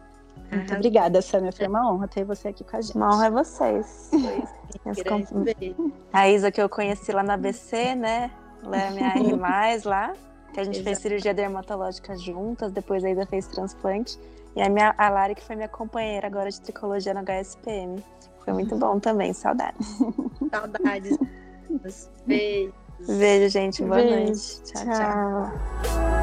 Muito 0.51 0.75
obrigada, 0.75 1.21
Samia. 1.21 1.53
Foi 1.53 1.67
uma 1.67 1.93
honra 1.93 2.09
ter 2.09 2.25
você 2.25 2.49
aqui 2.49 2.65
com 2.65 2.77
a 2.77 2.81
gente. 2.81 2.97
Uma 2.97 3.15
honra 3.15 3.27
é 3.27 3.31
vocês. 3.31 4.11
A 6.13 6.29
Isa 6.29 6.51
que 6.51 6.61
eu 6.61 6.69
conheci 6.69 7.13
lá 7.13 7.23
na 7.23 7.35
ABC, 7.35 7.95
né? 7.95 8.31
Ela 8.63 8.77
é 8.77 8.91
minha 8.91 9.09
R+, 9.09 9.83
lá. 9.85 10.13
Que 10.53 10.61
a 10.61 10.65
gente 10.65 10.77
Exato. 10.77 10.85
fez 10.85 10.99
cirurgia 10.99 11.35
dermatológica 11.35 12.17
juntas. 12.17 12.73
Depois 12.73 13.05
a 13.05 13.11
Isa 13.11 13.27
fez 13.27 13.47
transplante. 13.47 14.19
E 14.55 14.63
a, 14.63 14.69
minha, 14.69 14.95
a 14.97 15.09
Lari, 15.11 15.35
que 15.35 15.45
foi 15.45 15.57
minha 15.57 15.69
companheira 15.69 16.27
agora 16.27 16.51
de 16.51 16.61
tricologia 16.61 17.13
na 17.13 17.23
HSPM. 17.23 18.03
Foi 18.45 18.55
muito 18.55 18.77
bom 18.77 18.99
também. 18.99 19.33
Saudades. 19.33 19.99
Saudades. 20.51 21.19
Beijo. 22.27 22.73
Beijo, 23.07 23.49
gente. 23.51 23.83
Boa 23.83 23.97
Beijo. 23.97 24.15
noite. 24.15 24.63
tchau. 24.63 24.85
tchau. 24.85 25.53
tchau. 25.83 26.16